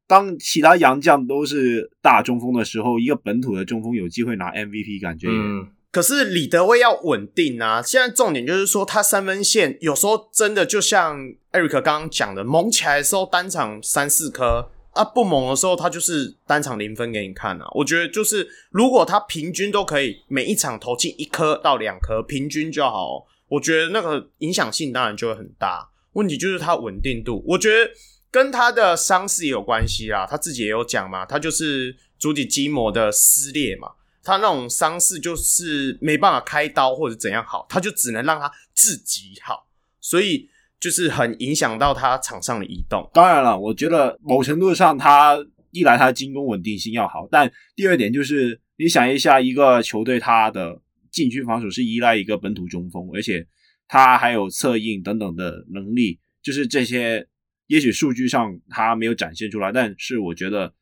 [0.07, 5.27] 当其他洋将都是大中锋的时候，一个本土的中锋有机会拿 MVP，感觉。
[5.29, 7.81] 嗯，可是李德威要稳定啊！
[7.81, 11.17] 现在重点就是说，他三分线有时候真的就像
[11.51, 17.65] Eric 刚刚讲的，猛起来的时候单场三四颗啊，不猛的时候他就是单场零分给你看啊。
[17.73, 25.89] 我觉得就是如果他平均都可以每一场投进一颗到两颗，平均就好，我觉得那个影响性当然就会很大。
[26.13, 27.89] 问题就是他稳定度，我觉得。
[28.35, 33.87] 跟他的伤势也有关系啦，他自己也有讲嘛，他就是足底筋膜的撕裂嘛，
[34.21, 39.69] 他那种伤势就是没办法开刀或者怎样好，他就只能让他自己好，
[40.01, 40.49] 所以
[40.81, 43.09] 就是很影响到他场上的移动。
[43.13, 45.37] 当然了，我觉得某程度上，他
[45.71, 50.77] 一来他进攻稳定性要好，但第二点就是你想一下，一个球队他的
[51.09, 53.47] 禁区防守是依赖一个本土中锋，而且
[53.87, 57.25] 他还有策应等等的能力，就是这些，
[57.67, 60.73] 也许数据上他没有展现出来，但是我觉得。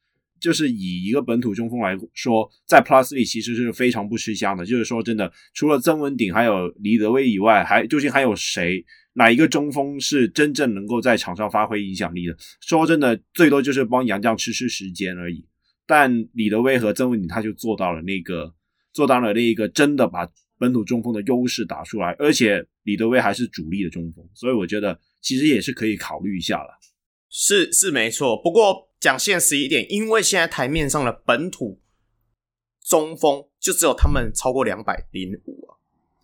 [0.42, 4.66] 就是以一个本土中锋来说，在 Plus 里其实是非常不吃香的。
[4.66, 8.84] 就是说真的，除了曾文鼎还有李德威以外，还究竟还有谁？
[9.14, 12.36] 哪一个中锋是真正能够在场上发挥影响力的？
[12.60, 15.46] 说真的，最多就是帮杨绛吃吃时间而已。
[15.88, 18.54] 但李德威和曾文鼎他就做到了那个，
[18.92, 26.78] 做到了那一个真的把本土中锋的优势打出来，而且李德威还是主力的中锋，所以我觉得其实也是可以考虑一下了。
[27.28, 28.90] 是是没错，不过。
[29.04, 31.82] 讲现实一点，因为现在台面上的本土
[32.82, 35.76] 中锋就只有他们超过两百零五啊，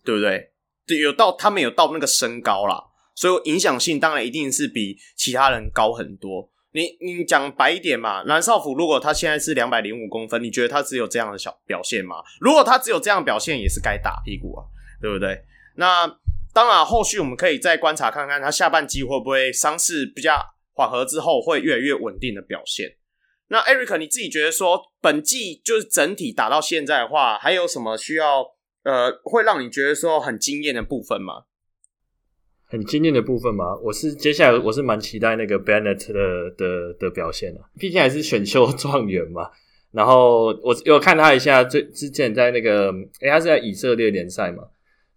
[0.02, 0.52] 对不对？
[0.86, 2.82] 对，有到他们有到那个身高啦，
[3.14, 6.50] 所以影响性当然一定是比其他人高很多。
[6.72, 12.16] 你你讲白一点嘛，蓝少辅如果他现在是两百零五公分，你觉得他只有这样的小表现吗？
[12.40, 14.64] 如果他只有这样表现，也是该打屁股啊，
[15.02, 15.44] 对不对？
[15.76, 16.06] 那
[16.52, 20.40] 当然，后续我们可以再观察看看他下半季会不会伤势比较。
[20.72, 22.96] 缓和之后会越来越稳定的表现。
[23.48, 28.42] 那 Eric，你自己觉得说本季就是整体打到现在的话，还有什么需要
[28.84, 31.42] 呃会让你觉得说很惊艳的部分吗？
[32.66, 33.76] 很惊艳的部分吗？
[33.82, 39.50] 我是接下来我是蛮期待那个 Bennett 的的的表现的，毕竟还是选秀状元嘛。
[39.92, 44.62] 然后我有看他一下，最之前在那个诶、他是在以色列联赛嘛，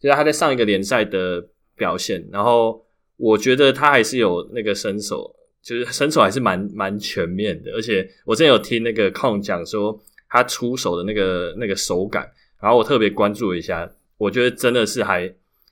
[0.03, 2.27] 就是他在上一个联赛的表现。
[2.29, 2.85] 然后
[3.15, 5.33] 我觉得他还是有那个身手。
[5.63, 12.29] 就是身手还是蛮蛮全面的，而且我之前有听那个控讲说他出手的那个那个手感，
[12.61, 15.25] 然后我特别关注一下，我觉得真的是还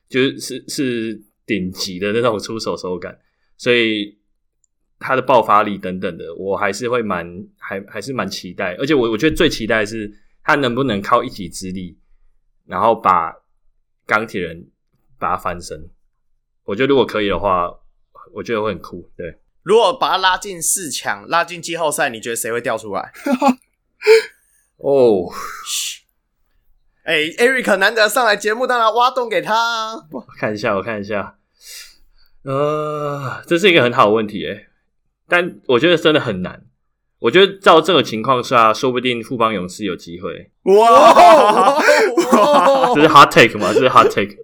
[0.08, 3.20] 就是是是顶级的那种出手手感，
[3.58, 4.18] 所以
[4.98, 10.10] 他的爆发力等等的，我还是会蛮还还是蛮期待，而且我我觉得最期待是
[10.42, 11.98] 他能不能靠一己之力，
[12.66, 13.36] 然后把
[14.12, 14.68] 钢铁人
[15.18, 15.90] 把他翻身，
[16.66, 17.80] 我觉得如果可以的话，
[18.34, 19.40] 我觉得会很酷，对。
[19.64, 23.14] 如果把他拉进四强，拉进季后赛，你觉得谁会掉出来？
[24.76, 25.32] 哦，
[27.04, 30.08] 哎，Eric 难得上来节目，当然挖洞给他啊。
[30.12, 31.38] 我看一下，我看一下，
[32.44, 34.68] 呃，这是一个很好的问题诶，
[35.30, 36.66] 但我觉得真的很难。
[37.22, 40.52] 我觉得照这个情况下，说不定富邦勇士有机会。
[40.64, 41.82] 哇，
[42.94, 43.72] 这是 hot take 吗？
[43.74, 44.36] 这是 hot take。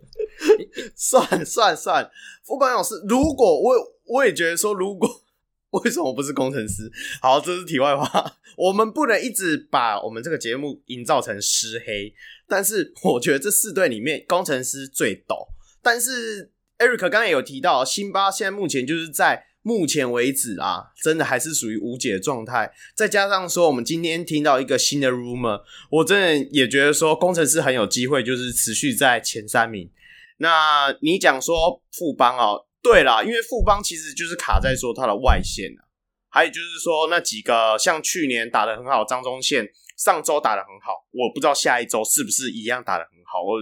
[0.96, 2.10] 算算算，
[2.46, 3.98] 富邦勇士，如果我。
[4.10, 5.06] 我也觉得说，如果
[5.84, 6.90] 为什么我不是工程师？
[7.22, 8.38] 好，这是题外话。
[8.56, 12.14] 我们不能一直把我们这个节目营造成湿黑。
[12.48, 15.50] 但是我觉得这四队里面，工程师最抖。
[15.84, 22.72] 但是 Eric 刚刚也有提到，辛巴现在目前就是在目前为止啊，真的还是属于无解的状态。
[22.96, 29.92] 再加上说，我们今天听到一个新的 rumor，我真的也觉得说，工程师很有机会就是持续在前三名。
[30.38, 32.64] 那你讲说富邦哦。
[32.82, 35.84] 对啦，因为富邦其实就是卡在说它的外线啊，
[36.30, 43.44] 还有就是说那几个像去年打得很好张忠宪，上周打得很好，我不知道下一周是不是一样打得很好。
[43.44, 43.60] 我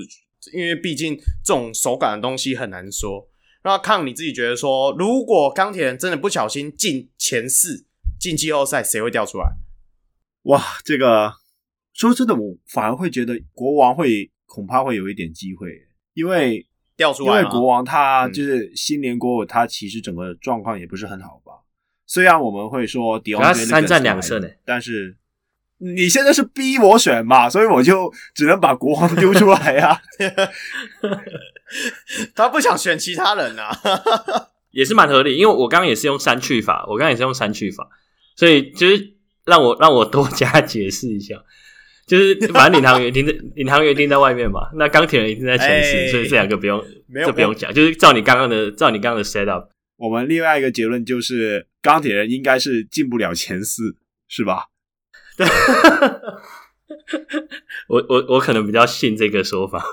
[0.53, 3.27] 因为毕竟这种手感的东西很难说。
[3.65, 7.85] 那看你自己觉得说，如果钢铁人真的不小心进前四，
[8.17, 9.57] 进季后赛，谁会掉出来？
[10.43, 11.33] 哇，这个
[11.91, 15.69] 说真的，我反而会觉得国王会恐怕会有一点机会，
[16.13, 16.65] 因为。
[16.97, 21.51] 掉出来，因为国王他就是新年过后，他其实整个状况也不是很好吧。
[22.05, 25.17] 虽然我们会说迪奥三战两胜，但是
[25.79, 30.01] 你现在是逼我选嘛，所以我就只能把国王丢出来呀。
[32.35, 33.71] 他不想选其他人啊，
[34.71, 35.35] 也是蛮合理。
[35.35, 37.87] 因为我刚刚也是用删去法，我刚刚也是用删去法，
[38.35, 39.13] 所以就是
[39.45, 41.35] 让我让我多加解释一下。
[42.07, 47.73] 就是反正领航员定在领航员定在外面嘛，那钢铁人一定在前四，欸，所以这两个不用，没有这不用讲。
[47.73, 53.95] 就是照你刚刚的，照你刚刚的 set up，我们另外一个结论就是钢铁人应该是进不了前四，
[54.27, 54.67] 是吧？
[55.35, 55.47] 对，
[57.87, 59.83] 我我我可能比较信这个说法。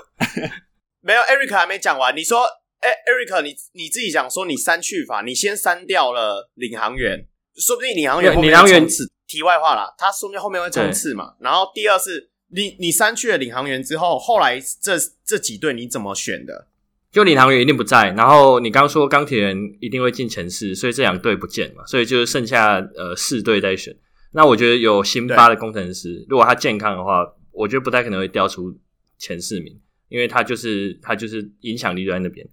[1.03, 2.15] 没有，Eric 还没讲完。
[2.15, 2.45] 你说，
[2.79, 7.27] 哎，欸，Eric，你你自己讲说你删去法，你先删掉了领航员，
[7.57, 8.87] 说不定领航员领航员
[9.27, 11.33] 题外话啦，他说不定后面会冲刺嘛。
[11.39, 14.93] 然后第二是，你你删去了领航员之后，后来这
[15.25, 16.67] 这几队你怎么选的？
[17.11, 23.93] 就领航员一定不在，然后你刚说钢铁人一定会进前四，所以这两队不见嘛，所以就是剩下呃四队在选。
[24.31, 28.75] 那我觉得有辛巴的工程师，如果他健康的话，我觉得不太可能会掉出
[29.19, 29.79] 前四名，
[30.13, 32.47] 因为他就是他就是影响力就在那边。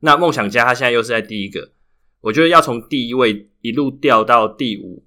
[0.00, 1.70] 那梦想家他现在又是在第一个，
[2.20, 5.04] 我觉得要从第一位一路掉到第五，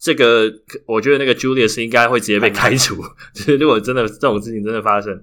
[0.00, 0.50] 这个
[0.86, 2.96] 我觉得那个 Julius 应该会直接被开除。
[3.34, 5.22] 就是如果真的这种事情真的发生，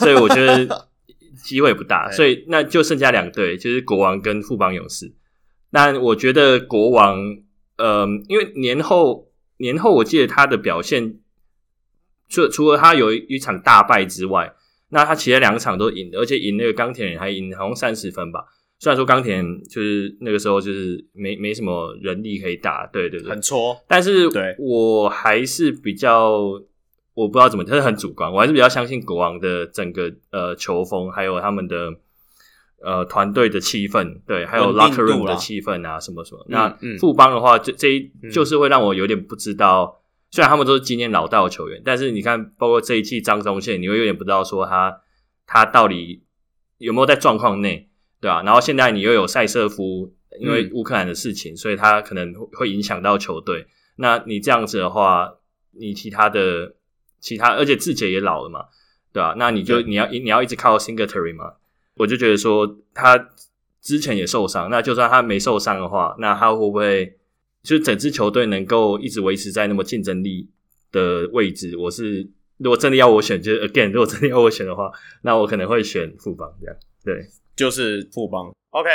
[0.00, 0.88] 所以我觉得
[1.44, 2.10] 机会不大。
[2.12, 5.12] 所以那就剩下两队，就是国王跟富邦勇士。
[5.70, 7.38] 那我觉得国王，
[7.76, 11.20] 呃，因为年后年后我记得他的表现，
[12.28, 14.52] 除除了他有,一场大败之外，
[14.90, 18.44] 那他其他两场都赢，而且赢那个钢铁人还赢好像三十分吧。
[18.78, 23.76] 虽然说钢铁人就是那个时候就是没没什么人力可以打，对对对，很挫。
[23.88, 24.28] 但是
[24.58, 26.32] 我还是比较
[27.14, 31.94] 我不知道怎么，但是很主观，我还是比较相信国王的整个呃球风，还有他们的
[32.82, 36.44] 呃团队的气氛，对，还有 locker room 的气氛啊什么什么。
[36.48, 40.02] 那富邦的话，这这一就是会让我有点不知道，
[40.34, 45.00] 虽然他们都是经验老道的球员，但是你看，包括这一季张宗宪，你会有点不知道说他
[45.46, 46.24] 他到底
[46.78, 47.88] 有没有在状况内。
[48.20, 53.68] 对啊，然后现在你又有塞瑟夫，因为乌克兰的事情，嗯、所以他可能会影响到球队。
[53.94, 55.34] 那你这样子的话，
[55.70, 56.74] 你其他的
[57.20, 58.64] 其他，而且志杰也老了嘛，
[59.12, 59.34] 对吧、啊？
[59.38, 61.52] 那你就你要你要一直靠 Singletary 嘛？
[61.94, 63.28] 我就觉得说他
[63.80, 67.18] 之前也受伤，那就算他没受伤的话，那他会不会
[67.64, 70.48] 就整支球队能够一直维持在那么竞争力
[70.92, 71.76] 的位置？
[71.76, 74.92] 我是如果真的要我选，就是 again，如果真的要我选的话，
[75.22, 77.26] 那我可能会选富邦这样，对。
[77.56, 78.90] 就是富邦，OK，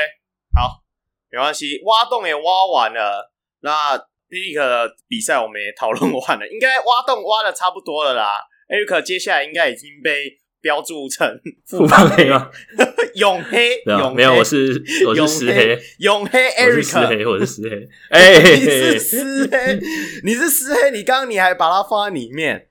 [0.53, 0.84] 好，
[1.32, 3.97] 没关系，挖洞也挖完了，那
[4.28, 8.34] League 的比赛我们也讨论完了，应该挖洞挖的差不多了啦。
[8.67, 12.49] Eric 接下来应该已经被标注成富邦黑吗？
[13.16, 19.80] 永黑，永没有，我是我是实黑，永黑 Eric，实黑，我是石黑， 哎，你是实黑，
[20.24, 22.68] 你是实黑，你刚刚你还把它放在里面，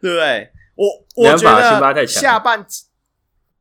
[0.00, 0.50] 对不对？
[0.74, 1.48] 我我觉
[1.92, 2.66] 得下半。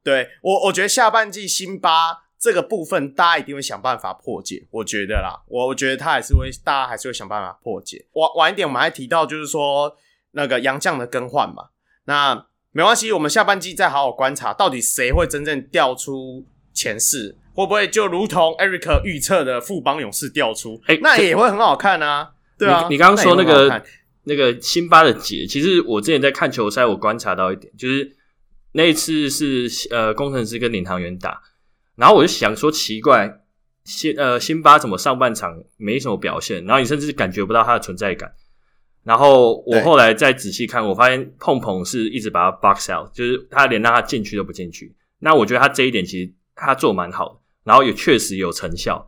[0.04, 4.66] 对我，我觉得下半季辛巴这个部分，大家一定会想办法破解。
[4.72, 8.08] 我觉得啦，我我觉得他还是会，大家还是会想办法破解。
[8.14, 9.96] 晚晚一点，我们还提到就是说
[10.32, 11.70] 那个杨将的更换嘛。
[12.06, 20.82] 那没关系，我们下半季再好好观察，到底谁会真正掉出前四，会不会就如同 Eric 预测的富邦勇士掉出？
[20.88, 22.32] 哎、欸，那也会很好看啊。
[22.58, 23.84] 对啊，你刚刚说那个那，
[24.24, 28.16] 那个辛巴的解，其实我之前在看球赛，我观察到一点，就是。
[28.74, 31.42] 那一次是呃工程师跟领航员打，
[31.98, 33.30] 然后我就想说奇怪，
[33.84, 38.32] 辛呃辛巴怎么上半场没什么表现，然后你甚至感觉不到他的存在感。
[39.04, 44.96] 然后我后来再仔细看，我发现碰碰是一直把他 box out，就是他连让他进去都不进去。
[45.20, 49.08] 那我觉得他这一点其实他做蛮好的，然后也确实有成效，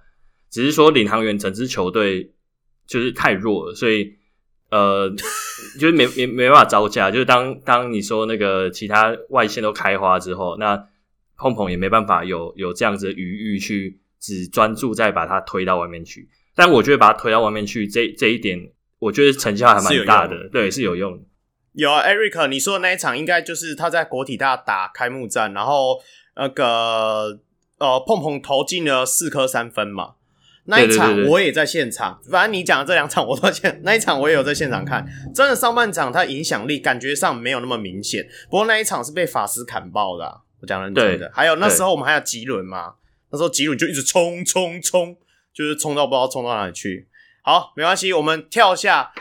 [0.49, 2.31] 只是说领航员整支球队
[2.87, 4.15] 就是太弱了，所以。
[4.69, 5.07] 呃，
[5.79, 10.87] 就是没没没办法招架，就是当当你说那个其他外线都开花之后，那
[11.37, 16.27] 碰碰也没办法有有这样子的余裕去只专注在把他推到外面去。
[16.55, 18.71] 但我觉得把他推到外面去，这这一点
[19.03, 21.23] 我觉得成效还蛮大的，对，是有用的。
[21.73, 25.99] 有啊，Eric，你说的那一场应该就是他在国体大打开幕战，然后
[26.35, 27.39] 那个
[27.79, 30.13] 呃碰碰投进了四颗三分嘛。
[30.65, 35.05] 那一场我也在现场，对对对对，反正你讲的这两场我都现， 那一场我也有在现场看。
[35.35, 41.29] 真的上半场他影响力感觉上没有那么明显，不过那一场是被法师砍爆的，啊，我讲认真的。
[41.33, 42.93] 还有那时候我们还有吉伦嘛，
[43.31, 45.17] 那时候吉伦就一直冲冲冲，
[45.53, 47.09] 就是冲到不知道冲到哪里去。
[47.45, 49.11] 好，没关系，我们跳下。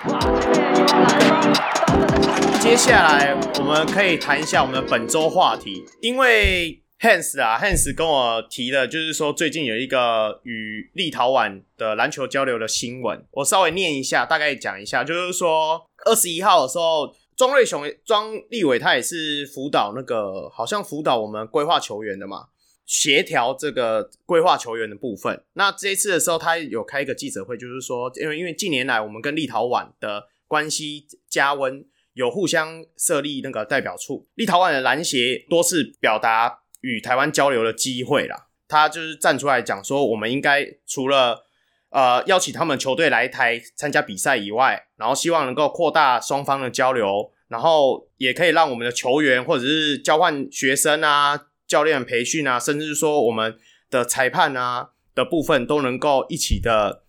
[2.61, 6.79] 接下来我们可以谈一下我们的本周话题，因为。
[7.01, 22.45] Hans 啊，Hans 跟我提的，就是说最近有一个与立陶宛的篮球交流的新闻，我稍微念一下，大概讲一下，就是说二十一号的时候，庄瑞雄、庄立伟他也是辅导那个，好像辅导我们规划球员的嘛，
[22.85, 25.43] 协调这个规划球员的部分。
[25.55, 36.61] 那这一次的时候，他有开一个记者会，就是说，因为因为近年来我们跟立陶宛的关系加温，有互相设立那个代表处，立陶宛的篮协多次表达。
[36.85, 41.45] 与台湾交流的机会啦，他就是站出来讲说，我们应该除了
[41.91, 53.57] 呃邀请他们球队来台参加比赛以外，然后希望能够扩大双方的交流，然后也可以让我们的球员或者是交换学生啊、教练培训啊，甚至说我们
[53.89, 57.05] 的裁判啊的部分都能够一起的，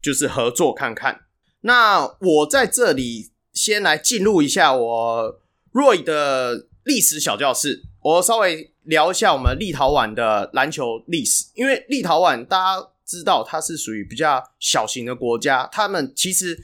[0.00, 1.26] 就是合作看看。
[1.60, 5.40] 那我在这里先来进入一下我
[5.72, 8.72] Roy 的历史小教室，我稍微。
[8.86, 16.56] 聊一下我们立陶宛的篮球历史，因为立陶宛大家知道它是属于比较小型的国家，他们其实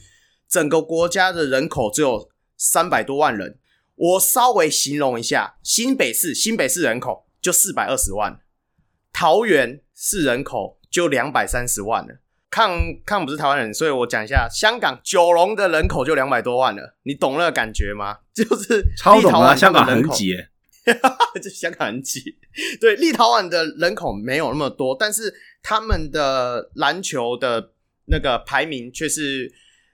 [0.48, 3.58] 整个国家的人口只有三百多万人。
[3.96, 8.40] 我稍微形容一下，新北市新北市人口就四百二十万，
[9.12, 12.20] 桃园市人口就两百三十万了。
[12.48, 18.18] 抗抗不是台湾人，所以我讲一下，香港九龙的人口就两百多万了，你懂那个感觉吗？
[18.32, 20.36] 就是超懂啊，香港很挤，
[21.42, 22.38] 这 香港很挤。
[22.78, 27.72] 对，立陶宛的人口没有那么多，但是他们的篮球的
[28.04, 29.50] 那个排名却是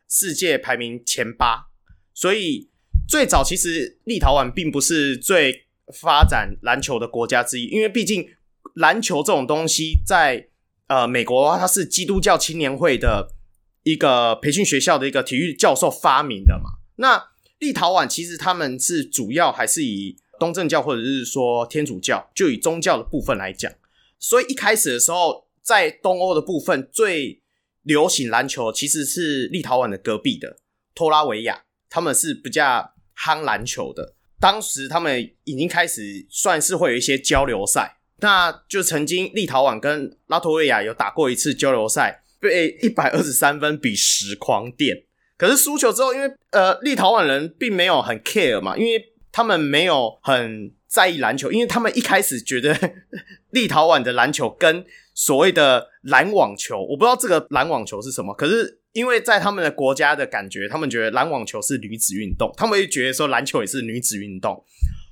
[0.09, 1.69] 世界排名前八，
[2.13, 2.69] 所以
[3.09, 8.29] 最早其实立陶宛并不是最发展篮球的国家之一，因为毕竟。
[8.75, 10.51] 篮球这种东西在
[10.87, 13.35] 呃美国的话，它是基督教青年会的
[13.83, 16.79] 一个培训学校的一个体育教授发明的嘛。
[16.97, 23.73] 那立陶宛其实他们是主要还是以东正教或者是说天主教，就以宗教的部分来讲。
[24.21, 27.43] 所以一开始的时候，在东欧的部分最
[27.83, 30.59] 流行篮球其实是立陶宛的隔壁的
[30.95, 34.15] 托拉维亚，他们是比较夯篮球的。
[34.41, 37.97] 当时他们已经开始算是会有一些交流赛。
[38.21, 45.05] 那就曾经立陶宛跟拉脱维亚有打过一次交流赛，被一百二十三分比十狂电。
[45.37, 52.77] 可是输球之后，因为呃立陶宛人并没有很 care 嘛，因为他们没有很在意篮球，因为他们一开始觉得
[53.51, 54.85] 立陶宛的篮球跟
[55.15, 58.35] 所谓的篮网球，我不知道这个篮网球是什么。
[58.35, 64.65] 可是因为在他们的国家的感觉，他们觉得篮网球是女子运动，他们会觉得说篮球也是女子运动。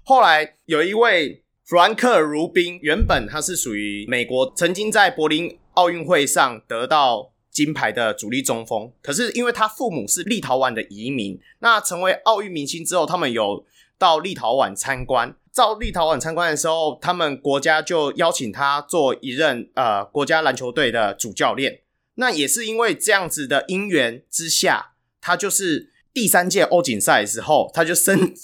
[0.05, 1.43] 后来有一位。
[1.69, 8.89] 弗兰克·如宾原本他是属于美国，曾经在柏林奥运会上得到金牌的主力中锋。
[9.03, 13.67] 可是因为他父母是立陶宛的移民，那成为奥运明星之后，他们有
[13.99, 15.35] 到立陶宛参观。
[15.53, 21.81] 到立陶宛参观的时候，他们国家就邀请他做一任呃国家篮球队的主教练。
[22.17, 28.35] 那也是因为这样子的因缘之下，他就是第三届欧锦赛的时候，他就升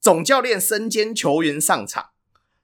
[0.00, 2.10] 总教练身兼球员上场。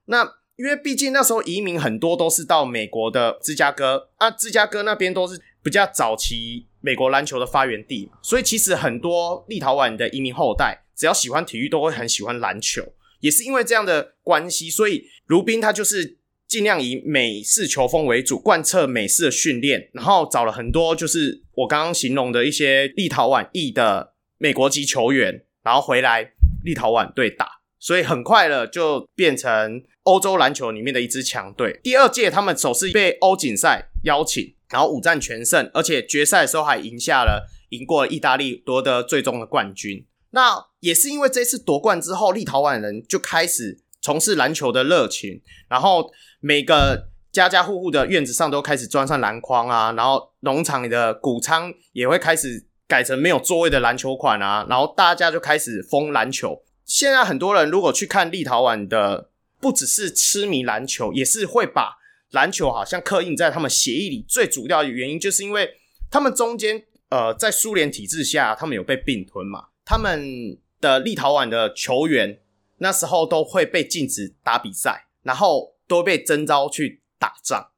[0.05, 26.31] 那因为毕竟那时候移民很多都是到美国的芝加哥啊，芝加哥那边都是比较早期美国篮球的发源地，所以其实很多立陶宛的移民后代只要喜欢体育都会很喜欢篮球，也是因为这样的关系，所以卢宾他就是尽量以美式球风为主，贯彻美式的训练，然后找了很多就是我刚刚形容的一些立陶宛裔的美国籍球员，然后回来
[26.63, 27.47] 立陶宛队打，
[27.79, 29.83] 所以很快了就变成。
[30.07, 40.05] 欧洲篮球里面的一支强队，第二届他们首次被欧锦赛邀请，然后五战全胜，而且决赛的时候还赢下了，赢过意大利，夺得最终的冠军。
[40.29, 56.63] 那也是因为这次夺冠之后，立陶宛人就开始从事篮球的热情，然后每个家家户户的院子上都开始装上篮筐啊，然后农场里的谷仓也会开始改成没有座位的篮球款啊，然后大家就开始疯篮球。
[56.85, 59.29] 现在很多人如果去看立陶宛的。
[59.59, 61.97] 不只是痴迷篮球，也是会把
[62.29, 64.23] 篮球好像刻印在他们血液里。
[64.29, 65.67] 最主要的原因就是因为
[66.11, 69.69] 他们中间，呃，在苏联体制下，他们有被并吞嘛。
[69.83, 72.37] 他们的立陶宛的球员
[72.77, 77.71] 那时候都会被禁止打比赛，然后都被征召去打仗。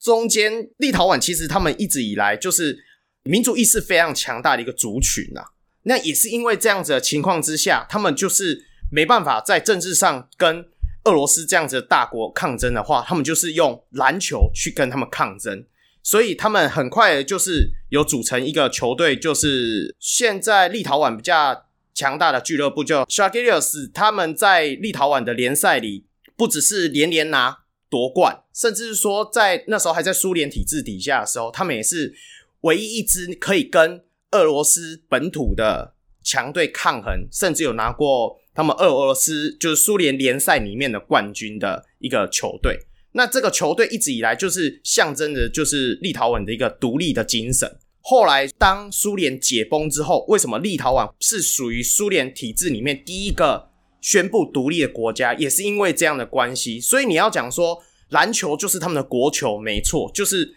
[0.00, 2.84] 中间立陶宛其实他们一直以来就是
[3.22, 5.52] 民族意识非常强大的一个族群啊。
[5.82, 10.68] 那也是因为这样子的情况之下，他们就是没办法在政治上跟。
[11.04, 15.64] 俄罗斯这样子的大国抗争的话，他们就是用篮球去跟他们抗争，
[16.02, 21.65] 所以他们很快就是有组成一个球队，就是现在立陶宛比较
[21.96, 26.04] 强大的俱乐部叫 Žalgiris，他们在立陶宛的联赛里
[26.36, 32.14] 不只是连连拿夺冠，甚至是说在那时候还在苏联体制底下的时候，他们也是
[32.60, 38.38] 唯一一支可以跟俄罗斯本土的强队抗衡，甚至有拿过。
[38.54, 47.78] 他们俄罗斯就是苏联联赛里面的冠军的一个球队，那这个球队一直以来就是象征着就是立陶宛的一个独立的精神。
[48.08, 53.68] 后来当苏联解崩之后，为什么立陶宛是属于苏联体制里面第一个
[54.00, 56.80] 宣布独立的国家，也是因为这样的关系。
[56.80, 60.54] 所以你要讲说篮球就是他们的国球，没错，就是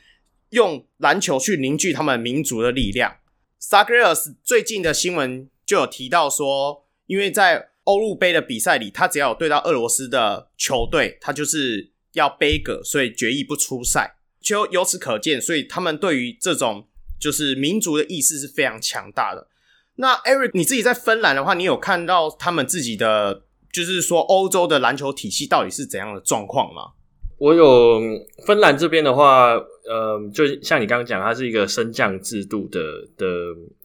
[0.51, 3.15] 用篮球去凝聚他们民族的力量。
[3.59, 14.17] Žalgiris 最近的新闻就有提到说，因为在欧陆杯的比赛里，他只要有对到俄罗斯的球队，他就是要杯葛，所以决议不出赛。
[14.39, 16.87] 就由此可见，所以他们对于这种
[17.19, 19.47] 就是民族的意识是非常强大的。
[19.95, 26.93] 那 Eric，你自己在芬兰的话，你有看到他们自己的，就是说欧洲的篮球体系到底是怎样的状况吗？
[27.37, 28.01] 我有
[28.45, 32.79] 芬兰这边的话，呃，就像你刚刚讲，它是一个升降制度的
[33.17, 33.27] 的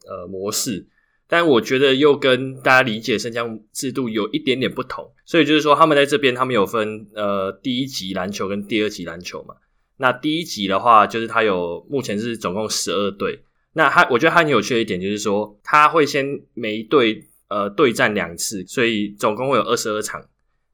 [0.08, 0.86] 呃模式。
[1.26, 9.54] 但我觉得又跟大家理解升降制度有一点点不同，所以就是说他们在这边他们有分呃第一级篮球跟第二级篮球嘛。
[9.96, 13.44] 那第一集的话，就是它有目前是总共十二队。
[13.74, 20.24] 那它我觉得它很有趣的一点就是说，它会先每一队呃对战两次，所以总共会有二十二场。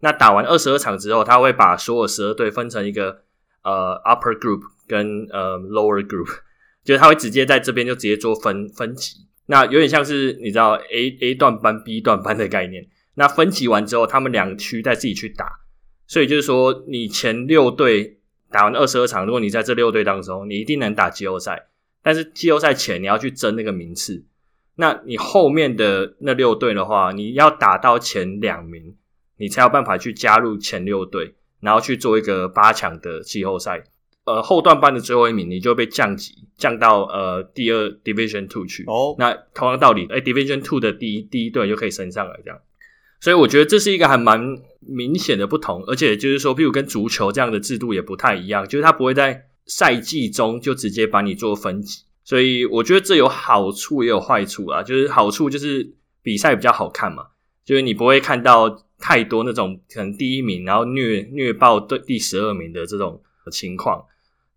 [0.01, 3.23] 那打完二十二场之后，他会把所有十二队分成一个
[3.63, 6.29] 呃 upper group 跟呃 lower group，
[6.83, 9.27] 就是他会直接在这边就直接做分分级。
[9.47, 12.87] 那有点像是你知道 A A 段班 B 段班的概念。
[13.15, 15.47] 那分级完之后，他们两区再自己去打。
[16.07, 18.20] 所以就是说，你前六队
[18.51, 21.69] 打完二十二场，如果你在这六队当中，你一定能打季后赛。
[22.03, 24.25] 但是季后赛前你要去争那个名次，
[24.77, 28.97] 那你后面的那六队的话，你要打到前两名，
[29.37, 33.85] 你才有办法去加入前六队，然后去做一个八强的季后赛。
[34.25, 38.85] 呃，后段班的最后一名，你就被降级，降到呃第二 Division Two 去。
[38.87, 42.59] 哦，那同样道理，哎，Division Two 的第一第一队就可以升上来这样。
[43.21, 44.41] 所以我觉得这是一个还蛮
[44.81, 52.05] 明显的不同，而且就是说，譬如跟足球这样的制度也不太一样，就是它不会在赛季中就直接把你做分级。
[52.25, 54.83] 所以我觉得这有好处也有坏处啊。
[54.83, 55.93] 就是好处就是
[56.23, 57.27] 比赛比较好看嘛，
[57.65, 64.05] 就是你不会看到太多那种可能第一名然后虐虐爆对第十二名的这种情况。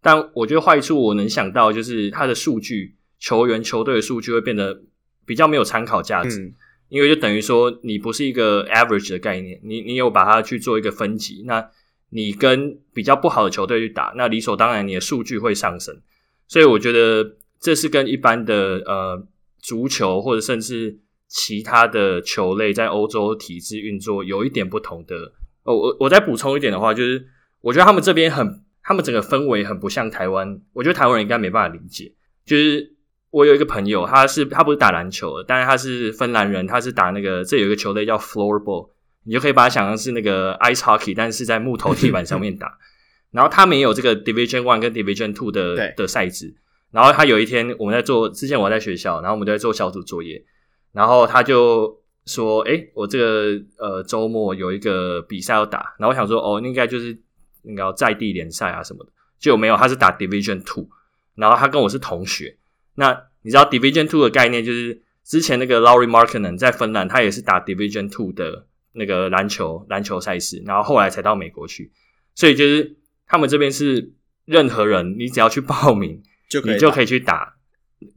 [0.02, 4.84] 但我觉得坏处我能想到就是它的数据，球员球队的数据会变得
[5.26, 6.54] 比较没有参考价值。
[6.94, 11.68] 因为就等于说，你不是一个 average 的概念，你你有把它去做一个分级，那
[12.12, 16.00] 你跟比较不好的球队去打，那理所当然你的数据会上升。
[16.48, 19.28] 所以我觉得这是跟一般的呃
[19.60, 25.34] 足球或者甚至其他的球类在欧洲体制运作有一点不同的。
[25.64, 27.26] 哦，我我再补充一点的话，就是
[27.62, 32.14] 我觉得他们这边很，他们整个氛围很不像台湾，我觉得台湾人应该没办法理解，
[32.46, 32.93] 就是。
[33.34, 38.92] 我有一个朋友，他是他不是打篮球的，但是他是芬兰人，他是打那个这有一个球队叫 floorball，
[39.24, 42.78] 你就可以把它想象是那个 ice hockey，但是在木头地板上面打。
[43.34, 46.54] 然后他没有这个 Division One 跟 Division Two 的的赛制。
[46.92, 50.46] 然后他有一天我们在做，之前我在学校，然后我们就在做小组作业，
[50.92, 57.18] 然后他就说：“诶，我这个呃周末有一个比赛要打。”然后我想说：“哦，应该就是
[57.64, 59.12] 应该要在地联赛啊什么的。”
[59.42, 60.88] 就没有，他是打 Division Two，
[61.34, 62.56] 然后他跟我是同学。
[62.96, 71.92] 那你知道 Division Two 的概念，就是之前那个 Laurie Markkinen 在芬兰，他也是打 Division Two 的那个篮球篮球赛事，然后后来才到美国去。
[72.36, 74.14] 所以就是他们这边是
[74.46, 77.56] 任何人，你只要去报名，就你就可以去打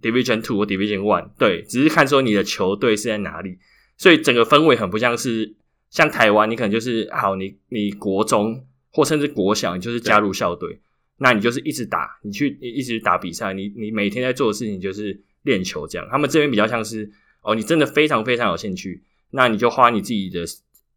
[0.02, 1.30] Division Two 或 Division One。
[1.38, 3.58] 对，只是看说你的球队是在哪里。
[3.98, 5.56] 所以整个氛围很不像是
[5.90, 10.80] 像台湾，你可能就是好，你你国中或甚至国小，你就是加入校队。
[11.18, 16.06] 那你就是一直打，你去一直打比赛，你你每天在做的事情就是练球这样。
[16.10, 17.10] 他们这边比较像是
[17.40, 20.44] 哦，你真的非常非常有兴趣，那你就花你自己的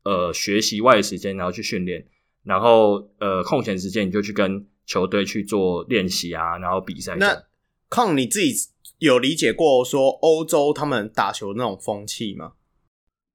[0.04, 2.06] 呃学习外的时间，然后去训练，
[2.44, 7.16] 然后呃空闲时间你就去跟球队去做练习啊，然后比赛。
[7.16, 7.44] 那
[7.90, 8.54] 康你自己
[8.98, 12.54] 有理解过说欧洲他们打球那种风气吗？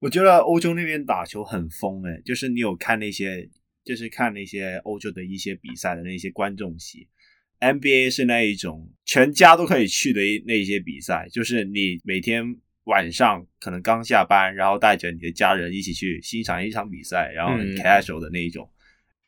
[0.01, 3.49] 我觉得欧洲那边打球很疯诶、欸，就是你有看那些。
[3.85, 7.07] 就是看那些欧洲的一些比赛的那些观众席
[7.59, 12.43] ，NBA 是那一种全家都可以去的那些比赛，就是你每天
[12.85, 18.67] 晚上可能刚下班，然后带着你的家人一起去欣赏一场比赛，然后很 casual 的那一种。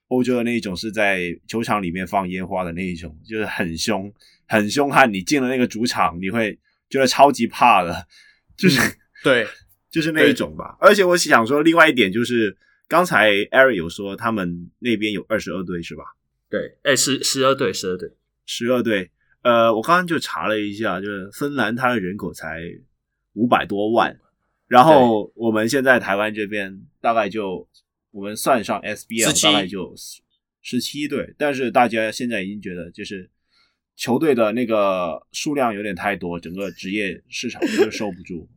[0.07, 4.11] 欧洲的那一种是在球场里面放烟花的那一种，就是很凶、
[4.47, 5.13] 很凶悍。
[5.13, 6.57] 你进了那个主场，你会
[6.89, 8.07] 觉得超级怕的，
[8.57, 9.47] 就是、嗯、对，
[9.91, 10.75] 就是那一种吧。
[10.79, 12.57] 而且我想说，另外一点就是。
[12.87, 16.03] 刚才 Eric 有说他们那边有二十二队是吧？
[16.49, 18.11] 对，哎，十十二队，十二队，
[18.45, 19.11] 十二队。
[19.41, 22.61] 呃，我刚刚就查了一下，就是芬兰它的人口才
[23.33, 24.17] 五百多万，
[24.67, 27.67] 然后我们现在台湾这边大概就
[28.11, 29.93] 我们算上 SBL 大概就
[30.61, 33.29] 十七队，但是大家现在已经觉得就是
[33.95, 38.49] 球队的那个数量有点太多，整个职业市场就受不住。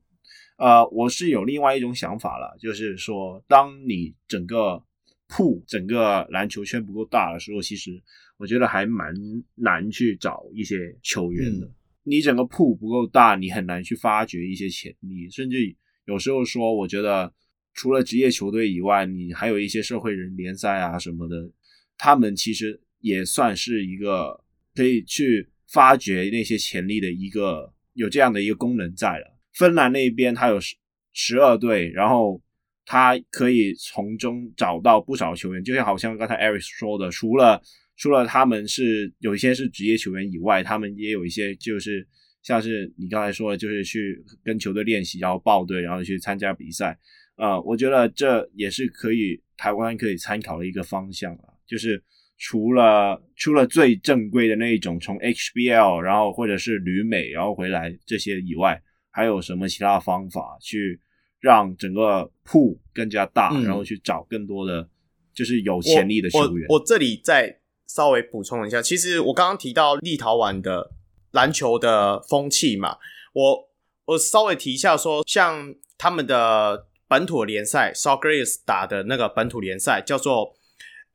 [0.60, 4.84] 呃，我是有另外一种想法了，就是说，当你整个
[5.26, 7.98] 铺整个篮球圈不够大的时候，其实
[8.36, 9.14] 我觉得还蛮
[9.54, 11.64] 难去找一些球员的。
[11.64, 17.32] 嗯、你整个铺不够大，你很难去发掘一些潜力，甚至有时候说，我觉得
[17.72, 21.50] 除了职业球队以外，你还有一些社会人联赛啊什么的，
[21.96, 24.44] 他们其实也算是一个
[24.74, 29.39] 可以去发掘那些潜力的一个有这样的一个功能在了。
[29.54, 30.76] 芬兰那边他有十
[31.12, 32.40] 十二队，然后
[32.84, 37.60] 他可以从中找到不少球员，就像好像刚才 Eric 说的，除了
[37.96, 42.06] 除了他们是有一些是职业球员以外，他们也有一些就是
[42.42, 46.98] 像是你刚才说的，就是去跟球队练习，然后报队，然后去参加比赛。
[47.36, 52.02] 呃，我觉得这也是可以台湾可以参考的一个方向啊，就是
[52.38, 58.80] 除了除了最正规的那一种，从 HBL 然后或者是旅美然后回来这些以外，
[59.10, 61.00] 还有什么其他方法去
[61.40, 64.88] 让整个 pool 更加大，嗯、然后去找更多的
[65.34, 66.66] 就是有潜力的球员？
[66.68, 70.92] 我，我，我这里再稍微补充一下，其实我刚刚提到立陶宛的
[71.32, 72.98] 篮球的风气嘛，
[73.32, 73.68] 我
[74.04, 80.54] 我稍微提一下说，像他们的本土联赛，Žalgiris 打的那个本土联赛叫做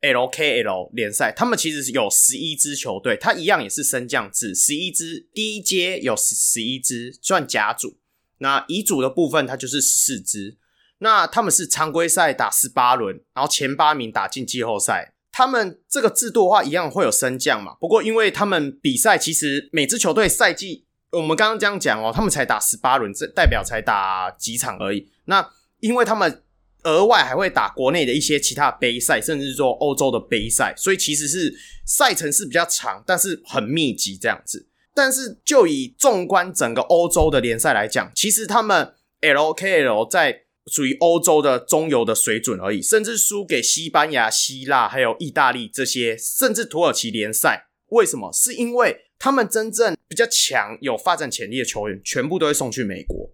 [0.00, 7.98] LKL 联赛，他们其实是有十一支球队，它一样也是升降制，十一支，第一阶有十十一支，算甲组。
[8.38, 10.58] 那乙组的部分，它就是十四支。
[10.98, 15.14] 那他们是常规赛打十八轮，然后前八名打进季后赛。
[15.32, 17.74] 他们这个制度的话，一样会有升降嘛。
[17.78, 25.10] 不过，因为他们比赛其实每支球队赛季，我们刚刚这样讲哦，他们才打十八轮，这代表才打几场而已。
[25.26, 26.42] 那因为他们
[26.86, 31.52] 额外还会打国内的一些其他杯赛，甚至是说欧洲的杯赛，所以其实是
[31.84, 34.68] 赛程是比较长，但是很密集这样子。
[34.94, 47.66] 但是就以纵观整个欧洲的联赛来讲，其实他们 LKL 在属于欧洲的中游的水准而已，甚至输给西班牙、希腊还有意大利这些，甚至土耳其联赛。
[47.90, 48.32] 为什么？
[48.32, 53.30] 是因为他们真正比较强、有发展潜力的球员，全部都会送去美国。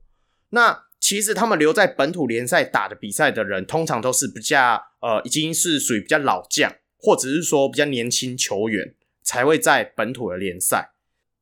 [0.50, 8.94] 那其实他们留在本土联赛打的比赛的人，通常都是比较呃，已经是属于比较老将，或者是说比较年轻球员，
[9.24, 10.90] 才会在本土的联赛。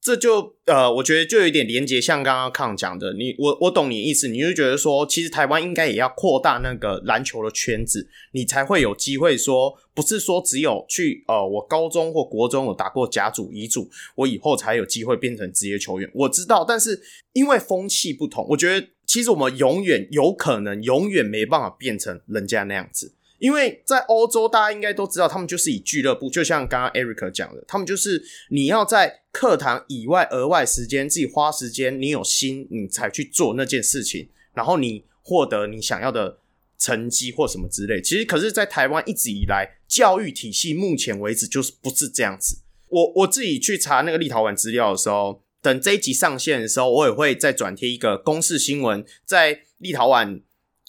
[0.02, 16.10] 这就呃，我觉得就有点连结，像刚刚康讲的，你我我懂你意思，你就觉得说，其实台湾应该也要扩大那个篮球的圈子，你才会有机会说，不是说只有去呃，我高中或国中有打过甲组、乙组，我以后才有机会变成职业球员。
[16.14, 17.02] 我知道，但是
[17.34, 23.12] 因为风气不同，我觉得其实我们永远有可能永远没办法变成人家那样子。
[23.40, 36.38] 因为在欧洲，大家应该都知道，他们就是以俱乐部，就像刚刚 Eric 讲的，他们就是你要在课堂以外额外时间自己花时间，你有心你才去做那件事情，然后你获得你想要的
[36.78, 38.00] 成绩或什么之类。
[38.00, 42.60] 其实，可是，在台湾一直以来教育体系目前为止就是不是这样子。
[42.86, 50.42] 我我自己去查那个立陶宛资料的时候，等这一集上线的时候，我也会再转贴一个公示新闻，在立陶宛。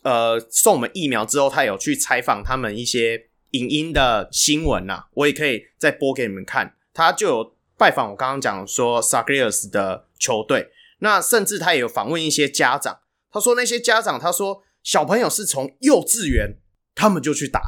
[0.03, 6.75] 呃，送我们疫苗之后，他有去采访他们一些影音的新闻呐，我也可以再播给你们看。
[6.91, 13.01] 他就有拜访我刚刚讲说 Sagres 的球队，那甚至他也有访问一些家长。
[13.31, 16.57] 他说那些家长，他说小朋友是从幼稚园
[16.95, 17.61] 他们就去打，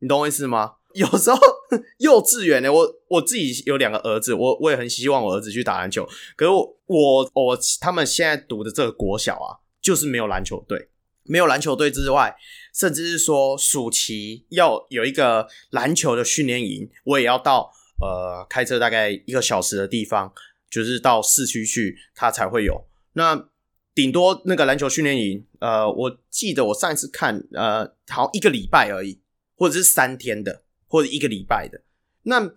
[0.00, 0.78] 你懂我意思吗？
[0.94, 1.38] 有时候
[1.98, 6.06] 幼稚园呢，我我自己有两个儿子，我我也很希望我儿子去打篮球，
[6.36, 10.88] 可是我我我他们现在读的这个国小啊，就是没有篮球队。
[11.28, 12.36] 没有篮球队之外，
[12.72, 20.32] 甚至是说暑期要有一个篮球的训练营，我也要到呃开车大概一个小时的地方，
[20.70, 22.86] 就是到市区去，它才会有。
[23.14, 23.48] 那
[23.92, 29.18] 顶多那个篮球训练营，呃，我记得我上一次看，呃，好像一个礼拜而已，
[29.56, 31.82] 或者是三天的，或者一个礼拜的。
[32.22, 32.52] 那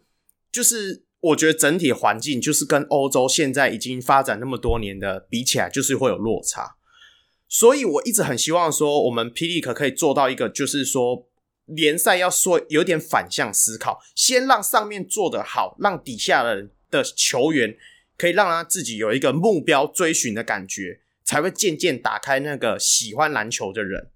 [0.51, 6.77] 就是我觉得整体环境就是跟欧洲现在已经发展那么多年的比起来，就是会有落差。
[7.47, 11.27] 所以我一直很希望说，我们霹雳可可以做到一个，就是说
[11.65, 17.75] 联赛要说有点反向思考，先让上面做得好，让底下的人的球员
[18.17, 24.09] 可以让他自己有一个目标追寻的感觉，才会渐渐打开那个喜欢篮球的人。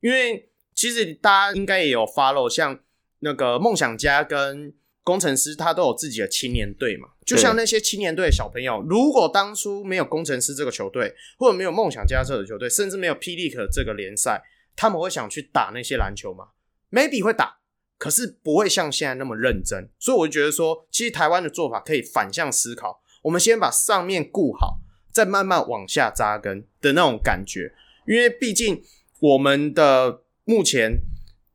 [0.00, 2.80] 因为其实大家应该也有 follow，像
[3.20, 4.74] 那个梦想家跟。
[5.02, 14.42] 工程师他都有自己的青年队嘛，就像那些青年队的小朋友，如果当初没有工程师这个球队，或者没有梦想家这个球队，甚至没有 P.League 这个联赛，
[14.76, 16.48] 他们会想去打那些篮球吗
[16.92, 17.60] ？Maybe 会打，
[17.98, 19.88] 可是不会像现在那么认真。
[19.98, 27.72] 所以我就觉得说，其实台湾的做法可以反向思考，我们先把上面顾好，再慢慢往下扎根的那种感觉。
[28.06, 28.84] 因为毕竟
[29.18, 31.00] 我们的目前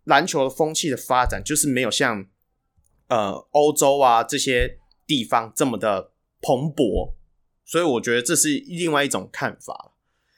[0.05, 2.25] 篮球的风气的发展，就是没有像。
[3.07, 7.13] 呃，欧洲啊这些地方这么的蓬勃，
[7.63, 9.93] 所以我觉得这是另外一种看法。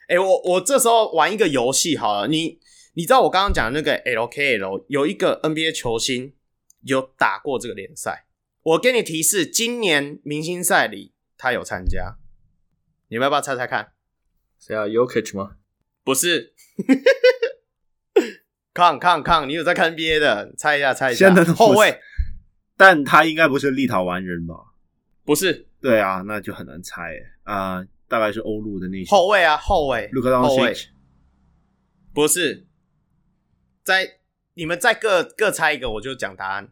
[0.09, 2.59] 诶，我我这时候玩一个游戏好了，你
[2.95, 6.33] 你知道我刚刚讲的那个 LKL 有一个 NBA 球星
[6.81, 8.25] 有打过这个联赛，
[8.63, 12.17] 我给你提示，今年明星赛里他有参加，
[13.07, 13.93] 你们要不要猜猜看？
[14.59, 15.55] 谁啊 y o k i c 吗？
[16.03, 16.53] 不是，
[18.77, 20.53] 康康康，你有在看 NBA 的？
[20.55, 21.99] 猜一下，猜一下，后卫。
[22.77, 24.53] 但他应该不是立陶宛人吧？
[25.25, 27.11] 不是，对啊，那就很难猜
[27.43, 27.87] 啊、呃。
[28.07, 30.87] 大概是欧陆的那些后卫啊，后卫，卢克当西奇，
[32.13, 32.65] 不是。
[33.83, 34.19] 在
[34.53, 36.69] 你们再各各猜一个，我就讲答案。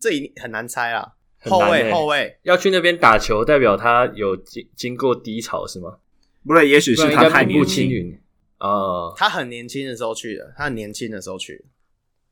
[0.00, 1.14] 这一很难猜啊。
[1.40, 5.98] 很难欸、后卫，后卫要去那边打球，代表他有经经过低潮是吗？
[6.46, 8.18] 不对，也许是他太不青云
[8.58, 9.12] 啊。
[9.16, 11.64] 他很年轻的时候去的，他很年轻的时候去的。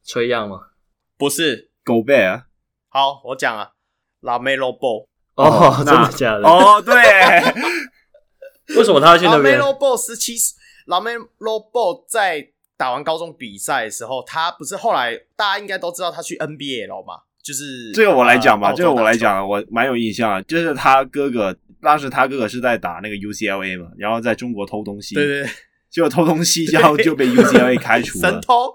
[0.04, 0.60] 崔样吗？
[1.18, 2.44] 不是，Gobert。
[2.88, 3.72] 好，我讲了
[4.22, 5.06] ，LaMelo Ball。
[5.34, 6.48] 哦，真的假的？
[6.48, 6.94] 哦，对。
[8.76, 10.34] 为什么他要去那边？LaMelo Ball 十七
[10.86, 17.22] ，LaMelo Ball 在打完高中比赛的时候，他不是后来大家应该都知道他去 NBA 了嘛？
[17.42, 20.42] 就是这个我来讲吧，这个我来讲，我蛮有印象啊。
[20.42, 25.50] 就是他哥哥，当时他哥哥是在打那个 UCLA 嘛，然后在中国偷东西，对对对，
[25.96, 28.30] 结果偷东西，然后就被 UCLA 开除了。
[28.30, 28.72] 神偷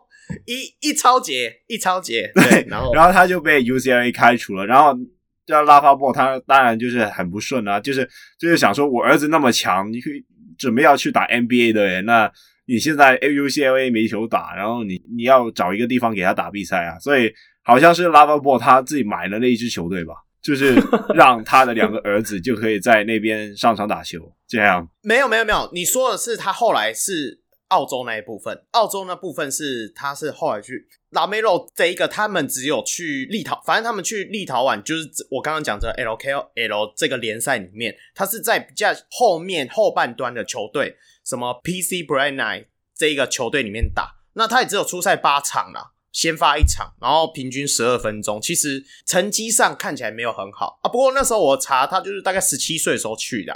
[0.48, 4.98] 一一超节，一超节，对，然后然后他就被 UCLA 开除了，然后。
[5.44, 8.08] 叫拉法波，他当然就是很不顺啊，就是
[8.40, 10.24] 就是想说，我儿子那么强，你可以
[10.58, 12.32] 准备要去打 NBA 的人，那
[12.68, 20.76] 你现在 UCLA 没球打，然后你你要找一个地方给他打比赛啊，所以好像是拉法波他自己买了那一支球队吧，就是
[21.16, 24.88] 让他的两个儿子就可以在那边上场打球， 这样。
[25.02, 27.40] 没有没有没有，你说的是他后来是。
[27.72, 50.90] 澳洲那一部分，澳洲那部分是他是后来去拉梅洛这一个，他们只有去立陶，反正他们去立陶宛，就是我刚刚讲的 LKL 这个联赛里面，他是在比较后面后半端的球队，什么 PC Bright Night 这一个球队里面打，那他也只有出赛八场啦，先发一场，然后平均十二分钟，其实成绩上看起来没有很好啊。
[50.90, 53.56] 不过那时候我查，他就是大概十七岁的时候去的，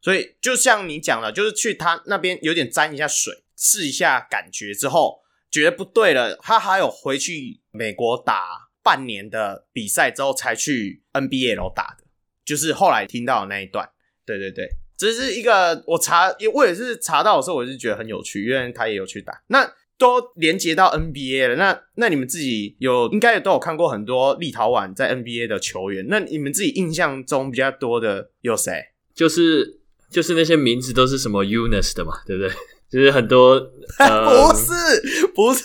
[0.00, 3.42] 所以就像你讲的，就是去他那边有点沾一下水。
[3.58, 12.04] 试一下感觉之后，觉得不对了，他还有回去美国打半年的比赛之后，才去 NBL 打的，
[12.44, 13.88] 就是后来听到的那一段。
[14.26, 19.64] 对对对，这是一个我查，我也是查到的时候，我是觉得很有趣，因为他也有去打，那
[19.98, 21.56] 都连接到 NBA 了。
[21.56, 28.72] 那那你们自己有应该也都有看过很多立陶宛在 NBA 的球员，那你们自己印象中比较多的有谁？
[29.14, 29.78] 就是
[30.10, 32.50] 就是那些名字都是什么 Unis 的嘛，对不对？
[32.88, 33.54] 就是很多，
[33.98, 35.64] 呃、不是不是，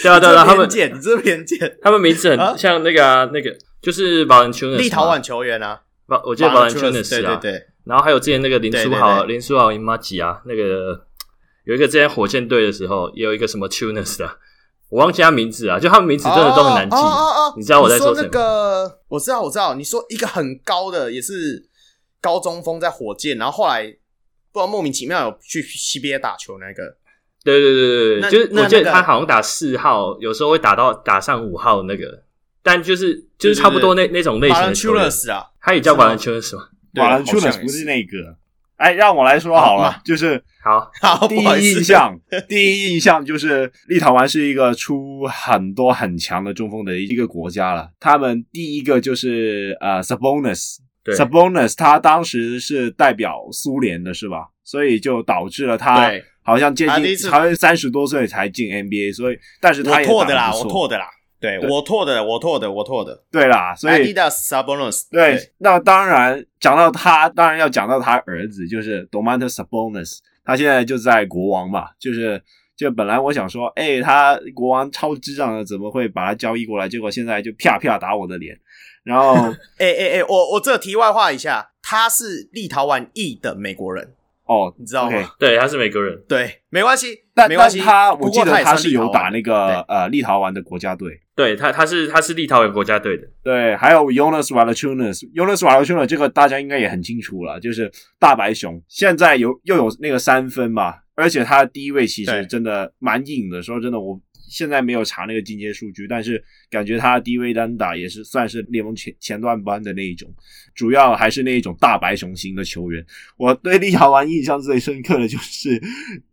[0.00, 11.04] 对啊对啊，他们你这偏见，他们名字很像那个啊，那个就是保兰丘立陶宛球员啊，保我记得保兰丘纳斯啊，对对对，然后还有之前那个林书豪，林书豪伊马吉啊，那个
[11.64, 14.38] 有一个之前火箭队的时候，也有一个什么 Tunis 的，
[14.88, 18.22] 我忘记他名字啊，就他们名字真的都很难记，哦哦哦，你知道我在说什么？
[18.22, 21.68] 那个我知道我知道，你说一个很高的也是
[22.20, 23.96] 高中锋在火箭，然后后来。
[24.54, 26.94] 不知道莫名其妙有去 CBA 打球那个，
[27.42, 32.22] 对对对对，就是我记得他好像打四号，那个、有时候会打到打上五号那个，
[32.62, 36.68] 但就是就是差不多那那种类型的球员啊，他也叫瓦兰丘纳斯吗？
[36.96, 38.36] 瓦兰丘纳斯不是那个，
[38.82, 42.18] 哎，让我来说好了，好就是好，好 第一印象，
[42.48, 50.78] 第一印象就是立陶宛是一个出很多很强的中锋的一个国家了，他们第一个就是呃 Sabonis。
[51.04, 51.14] 对。
[51.14, 54.48] Sabonis 他当时是代表苏联的，是吧？
[54.64, 56.10] 所以就导致了他
[56.44, 61.06] 好像接近好像三十多岁才进 NBA，所以但是他也错的啦，我错的啦，
[61.42, 72.40] 对，对我错的，我错的，我错的，对啦，所以 Sabonis 对，对，那当然讲到他，当然要讲到他儿子，就是 Domantas Sabonis，他现在就在国王嘛，就是
[72.76, 76.88] 就本来我想说，哎、欸，他国王超智障的，怎么会把他交易过来？
[76.88, 78.56] 结果现在就啪啪打我的脸。
[79.02, 79.34] 然后，
[79.78, 84.14] 哎哎哎，我我这题外话一下，他是立陶宛裔的美国人
[84.44, 85.28] 哦，你知道吗？Okay.
[85.38, 87.80] 对，他是美国人，对，没关系，但没关系。
[87.80, 104.20] 他我记得他是有打那个呃立陶宛的国家队，对他他是他是立陶宛国家队的，对，还有 Jonas Valanciunas，Jonas Valanciunas 这个大家应该也很清楚了，就是大白熊，现在有又有那个三分嘛，而且他的低位其实真的蛮硬的，说真的我。
[104.48, 110.30] 现在没有查那个进阶数据，但是感觉他低位单打也是算是联盟前前段班的那一种，
[110.74, 113.02] 主要还是那一种大白熊型的球员。
[113.38, 115.80] 我对立陶宛印象最深刻的就是，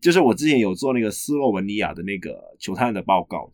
[0.01, 3.49] 就是我之前有做那个斯洛文尼亚的那个球探的报告，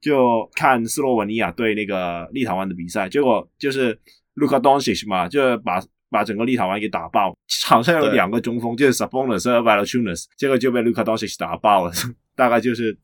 [0.00, 3.94] 就看斯洛文尼亚对那个立陶宛的比赛，结果就是
[4.36, 11.92] Luka Doncic 嘛，就把把整个立陶宛给打爆，场上有两个中锋，就是 Sabonis 和 Valanciunas，结果就被 Luka Doncic 打爆了，
[12.36, 12.96] 大概就是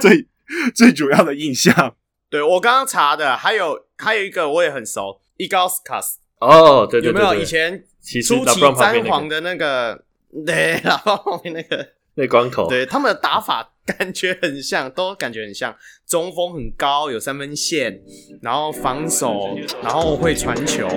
[0.00, 0.26] 最。
[0.76, 1.96] 最主要的印象，
[2.30, 7.82] 对，我刚刚查的，还有还有一个我也很熟，Ilgauskas 哦，对对对，对，有没有以前
[8.24, 10.04] 初期詹皇的那个，
[10.46, 15.76] 对，然后后面那个那光头，对，他们的打法 感觉很像，都感觉很像，
[16.08, 18.00] 中锋很高，有三分线，
[18.42, 20.88] 然后防守，然后会传球。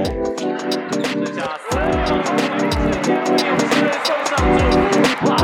[5.26, 5.38] 哇，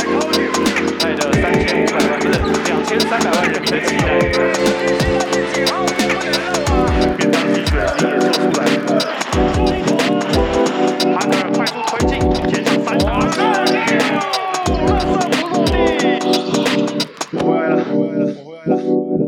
[0.00, 0.14] 前面有！
[0.98, 2.18] 带着三千百万
[2.64, 4.06] 两千三百万人民的期待，
[7.18, 8.93] 变大一拳，你也做出来！
[16.04, 17.00] Well,
[17.32, 18.34] well,
[18.66, 19.23] well.